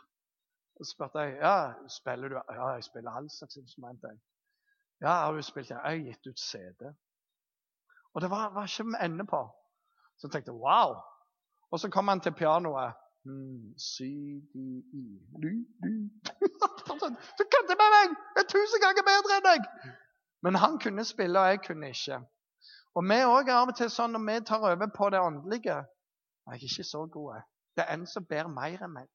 Så 0.78 0.92
spurte 0.94 1.20
jeg 1.20 1.38
ja, 1.42 1.74
spiller 1.90 2.30
du 2.30 2.36
Ja, 2.36 2.70
jeg 2.76 2.84
spiller 2.84 3.12
all 3.12 3.30
slags 3.30 3.56
instrumenter. 3.56 4.18
Ja, 5.02 5.08
har 5.26 5.34
du 5.34 5.42
spilt 5.42 5.70
Jeg 5.70 5.78
har 5.84 5.96
gitt 5.96 6.28
ut 6.28 6.40
CD. 6.40 6.94
Og 8.14 8.22
det 8.22 8.30
var, 8.30 8.54
var 8.54 8.64
ikke 8.66 9.06
ende 9.06 9.26
på. 9.26 9.42
Så 10.18 10.28
jeg 10.28 10.32
tenkte 10.32 10.52
wow. 10.52 10.96
Og 11.72 11.80
så 11.80 11.90
kom 11.90 12.08
han 12.08 12.22
til 12.22 12.34
pianoet. 12.34 12.94
Hmm, 13.26 13.74
CDI 13.78 14.68
E, 15.00 15.04
du, 15.44 15.52
du. 15.84 15.94
Så 17.38 17.44
kødder 17.54 17.76
med 17.82 17.90
meg! 17.96 18.10
Jeg 18.36 18.44
er 18.44 18.50
tusen 18.54 18.84
ganger 18.84 19.04
bedre 19.12 19.38
enn 19.38 19.48
deg! 19.48 19.66
Men 20.42 20.56
han 20.56 20.80
kunne 20.80 21.04
spille, 21.06 21.40
og 21.40 21.48
jeg 21.48 21.60
kunne 21.68 21.90
ikke. 21.90 22.22
Og 22.96 23.04
vi 23.10 23.18
òg 23.34 23.50
er 23.50 23.58
av 23.60 23.74
og 23.74 23.76
til 23.78 23.92
sånn 23.92 24.16
når 24.16 24.24
vi 24.30 24.38
tar 24.48 24.64
over 24.70 24.90
på 24.98 25.10
det 25.14 25.20
åndelige 25.20 25.76
Jeg 25.76 26.54
er 26.56 26.64
ikke 26.70 26.88
så 26.88 27.06
god. 27.18 27.44
Det 27.76 27.84
er 27.84 27.94
en 27.94 28.08
som 28.08 28.26
ber 28.26 28.48
mer 28.48 28.86
enn 28.88 28.96
meg. 28.96 29.10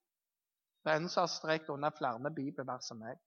Som 0.83 1.23
har 1.23 1.31
strekt 1.31 1.71
under 1.71 1.95
flere 1.95 2.31
bibelvers 2.35 2.91
enn 2.91 3.03
meg. 3.05 3.21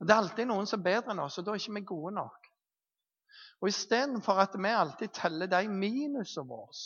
Det 0.00 0.14
er 0.14 0.22
alltid 0.22 0.48
noen 0.48 0.68
som 0.68 0.80
er 0.80 0.86
bedre 0.86 1.12
enn 1.12 1.20
oss, 1.20 1.36
og 1.38 1.44
da 1.44 1.52
er 1.52 1.60
ikke 1.60 1.76
vi 1.76 1.84
gode 1.90 2.14
nok. 2.16 2.46
Og 3.60 3.68
Istedenfor 3.68 4.40
at 4.40 4.54
vi 4.56 4.72
alltid 4.72 5.12
teller 5.12 5.50
de 5.50 5.66
minusene 5.68 6.48
våre, 6.48 6.78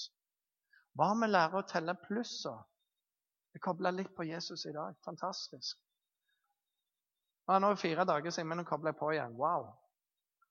hva 0.99 1.13
vi 1.21 1.29
lærer 1.31 1.61
å 1.61 1.69
telle 1.69 1.95
plussene? 1.99 2.65
Jeg 3.55 3.63
kobla 3.63 3.93
litt 3.95 4.11
på 4.17 4.27
Jesus 4.27 4.65
i 4.67 4.73
dag. 4.75 4.97
Fantastisk. 5.07 5.79
Ja, 7.47 7.61
nå 7.61 7.69
er 7.69 7.77
det 7.77 7.83
fire 7.85 8.07
dager 8.09 8.33
siden, 8.35 8.49
men 8.51 8.59
nå 8.59 8.65
kobler 8.67 8.91
jeg 8.91 8.99
på 8.99 9.13
igjen. 9.15 9.37
Wow. 9.39 9.69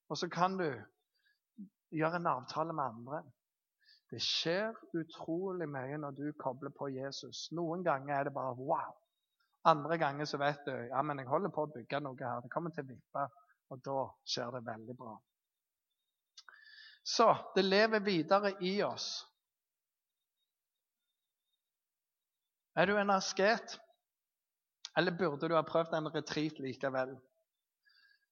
Og 0.07 0.19
så 0.19 0.29
kan 0.31 0.55
du 0.55 0.69
gjøre 1.91 2.21
en 2.21 2.29
avtale 2.31 2.75
med 2.75 2.83
andre. 2.85 3.19
Det 4.13 4.19
skjer 4.21 4.75
utrolig 4.93 5.65
mye 5.73 5.97
når 5.97 6.13
du 6.13 6.25
kobler 6.37 6.69
på 6.77 6.91
Jesus. 6.93 7.47
Noen 7.57 7.81
ganger 7.81 8.13
er 8.13 8.27
det 8.27 8.33
bare 8.35 8.53
wow. 8.59 8.91
Andre 9.65 9.97
ganger 9.97 10.27
så 10.29 10.37
vet 10.37 10.61
du 10.67 10.73
ja, 10.75 11.01
men 11.01 11.17
jeg 11.17 11.31
holder 11.31 11.49
på 11.55 11.63
å 11.65 11.71
bygge 11.73 12.01
noe 12.03 12.19
her. 12.19 12.43
Det 12.43 12.51
kommer 12.53 12.75
til 12.75 12.85
å 12.85 12.91
vippe, 12.91 13.23
og 13.73 13.81
da 13.87 14.03
skjer 14.35 14.53
det 14.53 14.61
veldig 14.67 14.97
bra. 14.99 15.15
Så 17.01 17.31
det 17.55 17.65
lever 17.65 18.05
videre 18.05 18.53
i 18.61 18.75
oss. 18.85 19.07
Er 22.77 22.93
du 22.93 22.95
en 22.99 23.17
asket? 23.17 23.79
Eller 24.93 25.17
burde 25.17 25.49
du 25.49 25.57
ha 25.57 25.65
prøvd 25.65 25.97
en 25.97 26.13
retreat 26.13 26.61
likevel? 26.61 27.17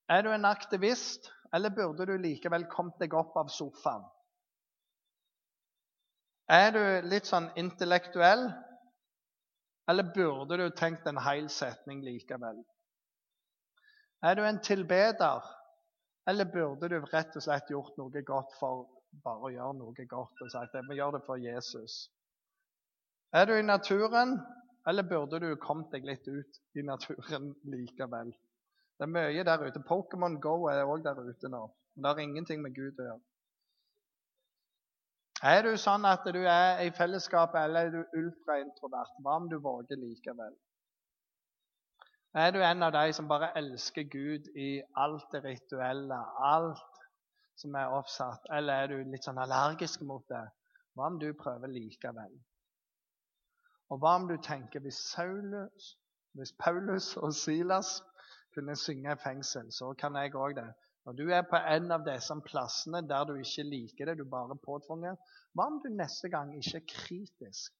Er 0.06 0.22
du 0.22 0.30
en 0.30 0.46
aktivist, 0.46 1.32
eller 1.50 1.74
burde 1.74 2.06
du 2.06 2.14
likevel 2.22 2.70
kommet 2.70 3.02
deg 3.02 3.18
opp 3.18 3.34
av 3.42 3.50
sofaen? 3.50 4.06
Er 6.52 6.72
du 6.74 6.82
litt 7.08 7.24
sånn 7.24 7.46
intellektuell, 7.56 8.42
eller 9.88 10.10
burde 10.12 10.58
du 10.60 10.66
tenkt 10.76 11.06
en 11.08 11.20
hel 11.24 11.48
setning 11.48 12.02
likevel? 12.04 12.58
Er 14.22 14.36
du 14.36 14.42
en 14.44 14.60
tilbeder, 14.60 15.46
eller 16.28 16.50
burde 16.52 16.90
du 16.92 16.98
rett 17.08 17.38
og 17.38 17.46
slett 17.46 17.72
gjort 17.72 17.96
noe 17.96 18.24
godt 18.28 18.52
for 18.58 18.84
bare 19.24 19.48
å 19.48 19.52
gjøre 19.54 19.78
noe 19.80 20.06
godt 20.10 20.44
og 20.44 20.52
sagt 20.52 20.76
at 20.76 20.86
vi 20.90 21.00
gjør 21.00 21.16
det 21.16 21.24
for 21.24 21.40
Jesus? 21.40 21.96
Er 23.32 23.48
du 23.48 23.56
i 23.56 23.64
naturen, 23.64 24.36
eller 24.86 25.08
burde 25.08 25.40
du 25.40 25.56
kommet 25.56 25.90
deg 25.96 26.04
litt 26.04 26.28
ut 26.28 26.62
i 26.76 26.84
naturen 26.84 27.54
likevel? 27.64 28.36
Det 29.00 29.08
er 29.08 29.14
mye 29.16 29.48
der 29.48 29.64
ute. 29.64 29.80
Pokémon 29.88 30.36
Go 30.40 30.66
er 30.68 30.84
òg 30.84 31.00
der 31.06 31.18
ute 31.24 31.48
nå. 31.48 31.64
Men 31.94 32.04
det 32.04 32.10
har 32.12 32.20
ingenting 32.22 32.60
med 32.62 32.76
Gud 32.76 33.00
å 33.00 33.08
gjøre. 33.08 33.22
Er 35.42 35.64
du 35.66 35.72
sånn 35.80 36.04
at 36.06 36.22
du 36.30 36.44
er 36.46 36.84
i 36.84 36.90
fellesskapet, 36.94 37.64
eller 37.64 37.88
er 37.88 37.90
du 37.90 38.18
ultraintrovert? 38.20 39.16
Hva 39.24 39.40
om 39.40 39.48
du 39.50 39.56
våger 39.58 39.98
likevel? 39.98 40.54
Er 42.38 42.52
du 42.54 42.60
en 42.62 42.86
av 42.86 42.92
de 42.94 43.12
som 43.12 43.26
bare 43.28 43.50
elsker 43.58 44.06
Gud 44.12 44.46
i 44.54 44.68
alt 44.96 45.26
det 45.34 45.42
rituelle, 45.44 46.20
alt 46.38 47.00
som 47.58 47.74
er 47.74 47.90
oppsatt, 47.92 48.46
eller 48.54 48.84
er 48.84 48.92
du 48.92 49.10
litt 49.10 49.26
sånn 49.26 49.42
allergisk 49.42 50.06
mot 50.06 50.22
det? 50.30 50.44
Hva 50.94 51.10
om 51.10 51.18
du 51.18 51.32
prøver 51.34 51.74
likevel? 51.74 52.38
Og 53.90 53.98
hva 54.00 54.14
om 54.20 54.30
du 54.30 54.36
tenker 54.40 54.80
hvis, 54.86 55.02
Saulus, 55.10 55.96
hvis 56.38 56.54
Paulus 56.62 57.16
og 57.16 57.34
Silas 57.34 57.98
kunne 58.54 58.78
synge 58.78 59.12
i 59.12 59.20
fengsel, 59.20 59.74
så 59.74 59.90
kan 59.98 60.14
jeg 60.22 60.36
òg 60.38 60.54
det. 60.60 60.70
Når 61.04 61.12
du 61.18 61.30
er 61.34 61.42
på 61.50 61.58
en 61.58 61.90
av 61.90 62.04
disse 62.06 62.34
plassene 62.46 63.02
der 63.10 63.24
du 63.26 63.34
ikke 63.34 63.64
liker 63.66 64.10
det, 64.10 64.18
du 64.20 64.28
bare 64.30 64.56
påtvunget, 64.62 65.18
hva 65.52 65.66
om 65.66 65.80
du 65.82 65.88
neste 65.90 66.30
gang 66.30 66.52
ikke 66.58 66.78
er 66.78 66.86
kritisk, 66.92 67.74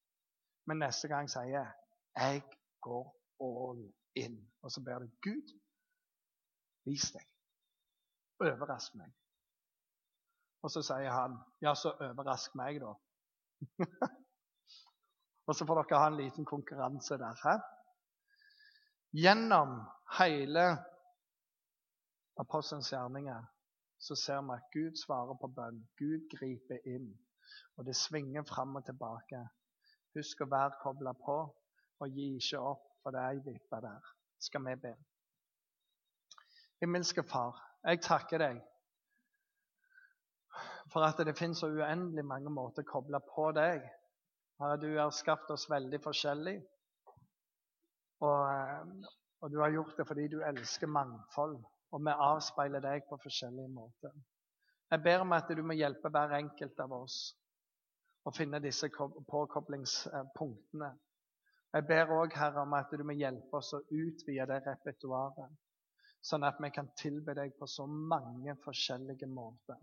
men 0.67 0.83
neste 0.83 1.09
gang 1.09 1.31
sier 1.31 1.71
'Jeg 2.17 2.43
går 2.81 3.07
all 3.41 3.93
in', 4.17 4.51
og 4.63 4.71
så 4.71 4.83
ber 4.85 4.99
du 4.99 5.09
Gud, 5.23 5.55
vis 6.85 7.13
deg. 7.13 7.27
Overrask 8.41 8.95
meg. 8.95 9.13
Og 10.63 10.71
så 10.71 10.83
sier 10.83 11.11
han 11.11 11.39
'Ja, 11.63 11.75
så 11.75 11.95
overrask 12.01 12.55
meg, 12.55 12.83
da'. 12.83 12.99
og 15.47 15.55
så 15.55 15.67
får 15.67 15.83
dere 15.83 15.99
ha 15.99 16.07
en 16.07 16.17
liten 16.17 16.45
konkurranse 16.45 17.19
der. 17.19 17.35
Hæ? 17.45 17.59
Gjennom 19.13 19.81
hele 20.19 20.92
apostelens 22.41 22.93
gjerninger 22.93 23.43
så 24.03 24.17
ser 24.19 24.41
vi 24.47 24.57
at 24.57 24.71
Gud 24.75 24.97
svarer 24.99 25.37
på 25.41 25.51
bønn. 25.57 25.83
Gud 25.99 26.27
griper 26.33 26.81
inn. 26.91 27.13
Og 27.77 27.87
det 27.87 27.95
svinger 27.97 28.43
fram 28.49 28.77
og 28.77 28.85
tilbake. 28.87 29.43
Husk 30.17 30.43
å 30.43 30.51
være 30.51 30.81
kobla 30.83 31.13
på, 31.17 31.37
og 32.03 32.17
gi 32.17 32.33
ikke 32.41 32.61
opp, 32.73 32.89
for 33.03 33.15
det 33.15 33.23
er 33.23 33.37
ei 33.37 33.45
vippe 33.47 33.81
der. 33.85 34.11
Skal 34.43 34.65
vi 34.67 34.75
be. 34.83 34.93
Himmelske 36.83 37.23
Far, 37.23 37.61
jeg 37.87 38.03
takker 38.03 38.43
deg 38.43 38.63
for 40.93 41.07
at 41.07 41.21
det 41.25 41.37
finnes 41.39 41.61
så 41.63 41.71
uendelig 41.71 42.25
mange 42.27 42.51
måter 42.53 42.85
å 42.85 42.91
koble 42.91 43.21
på 43.25 43.49
deg. 43.57 43.85
Herre, 44.61 44.79
du 44.83 44.91
har 44.99 45.13
skapt 45.15 45.51
oss 45.55 45.69
veldig 45.71 46.01
forskjellig. 46.03 46.59
Og, 48.23 48.41
eh, 48.51 49.07
og, 49.41 49.51
du 49.51 49.59
har 49.63 49.73
gjort 49.75 49.97
det 49.99 50.07
fordi 50.07 50.29
du 50.31 50.43
elsker 50.47 50.91
mangfold 50.91 51.57
og 51.93 52.01
vi 52.05 52.13
avspeiler 52.27 52.81
deg 52.85 53.05
på 53.09 53.19
forskjellige 53.23 53.69
måter. 53.73 54.13
Jeg 54.93 55.03
ber 55.05 55.25
om 55.25 55.33
at 55.37 55.49
du 55.49 55.63
må 55.65 55.77
hjelpe 55.77 56.11
hver 56.13 56.35
enkelt 56.37 56.81
av 56.85 56.93
oss 56.97 57.17
å 58.29 58.33
finne 58.37 58.61
disse 58.63 58.89
påkoblingspunktene. 58.93 60.91
Jeg 61.73 61.87
ber 61.89 62.13
òg, 62.13 62.35
Herre, 62.37 62.67
om 62.67 62.75
at 62.77 62.93
du 62.93 63.05
må 63.09 63.17
hjelpe 63.17 63.57
oss 63.57 63.73
å 63.77 63.81
utvide 63.89 64.47
det 64.51 64.61
repertoaret, 64.67 65.53
sånn 66.23 66.45
at 66.45 66.61
vi 66.61 66.71
kan 66.71 66.91
tilbe 67.01 67.35
deg 67.35 67.57
på 67.59 67.67
så 67.67 67.87
mange 67.89 68.55
forskjellige 68.65 69.29
måter. 69.33 69.81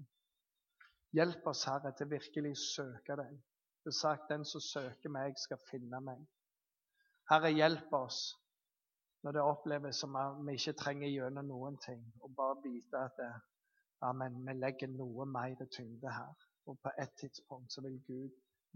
Hjelp 1.18 1.48
oss, 1.50 1.66
Herre, 1.66 1.92
til 1.98 2.12
virkelig 2.12 2.54
å 2.54 2.62
søke 2.62 3.18
deg. 3.18 3.34
Du 3.82 3.90
har 3.90 3.98
sagt 3.98 4.30
den 4.30 4.46
som 4.46 4.62
søker 4.62 5.10
meg, 5.10 5.38
skal 5.42 5.58
finne 5.72 6.00
meg. 6.06 6.22
Herre, 7.32 7.50
hjelp 7.54 7.94
oss 7.98 8.22
når 9.24 9.36
det 9.36 9.42
oppleves 9.42 10.00
som 10.00 10.16
at 10.16 10.38
vi 10.48 10.56
ikke 10.56 10.78
trenger 10.80 11.12
gjennom 11.12 11.48
noen 11.50 11.78
ting, 11.84 12.04
og 12.24 12.36
bare 12.36 12.60
vite 12.64 13.02
at 13.08 13.18
det, 13.20 13.32
amen, 14.08 14.40
vi 14.48 14.56
legger 14.56 14.92
noe 14.94 15.26
mer 15.28 15.66
tyngde 15.76 16.14
her. 16.14 16.48
Og 16.70 16.78
på 16.84 16.92
et 17.02 17.12
tidspunkt 17.20 17.74
så 17.74 17.82
vil 17.82 18.00
Gud 18.08 18.36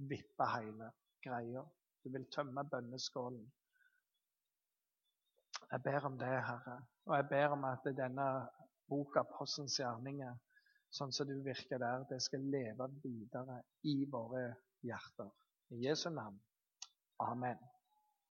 vippe 0.09 0.47
hele 0.55 0.89
greia. 1.23 1.63
Du 2.03 2.09
vil 2.11 2.25
tømme 2.35 2.63
bønneskålen. 2.71 3.45
Jeg 5.71 5.83
ber 5.83 6.05
om 6.05 6.17
det, 6.19 6.27
Herre. 6.27 6.79
Og 7.05 7.15
jeg 7.15 7.27
ber 7.29 7.55
om 7.55 7.63
at 7.63 7.85
denne 7.97 8.25
boka, 8.89 9.23
Postens 9.37 9.79
gjerninger, 9.79 10.35
sånn 10.93 11.13
som 11.15 11.29
du 11.29 11.37
virker 11.45 11.81
der, 11.81 12.03
det 12.09 12.19
skal 12.21 12.43
leve 12.53 12.89
videre 13.03 13.61
i 13.89 14.03
våre 14.11 14.43
hjerter. 14.85 15.31
I 15.73 15.85
Jesu 15.87 16.09
navn. 16.09 16.37
Amen. 17.23 17.72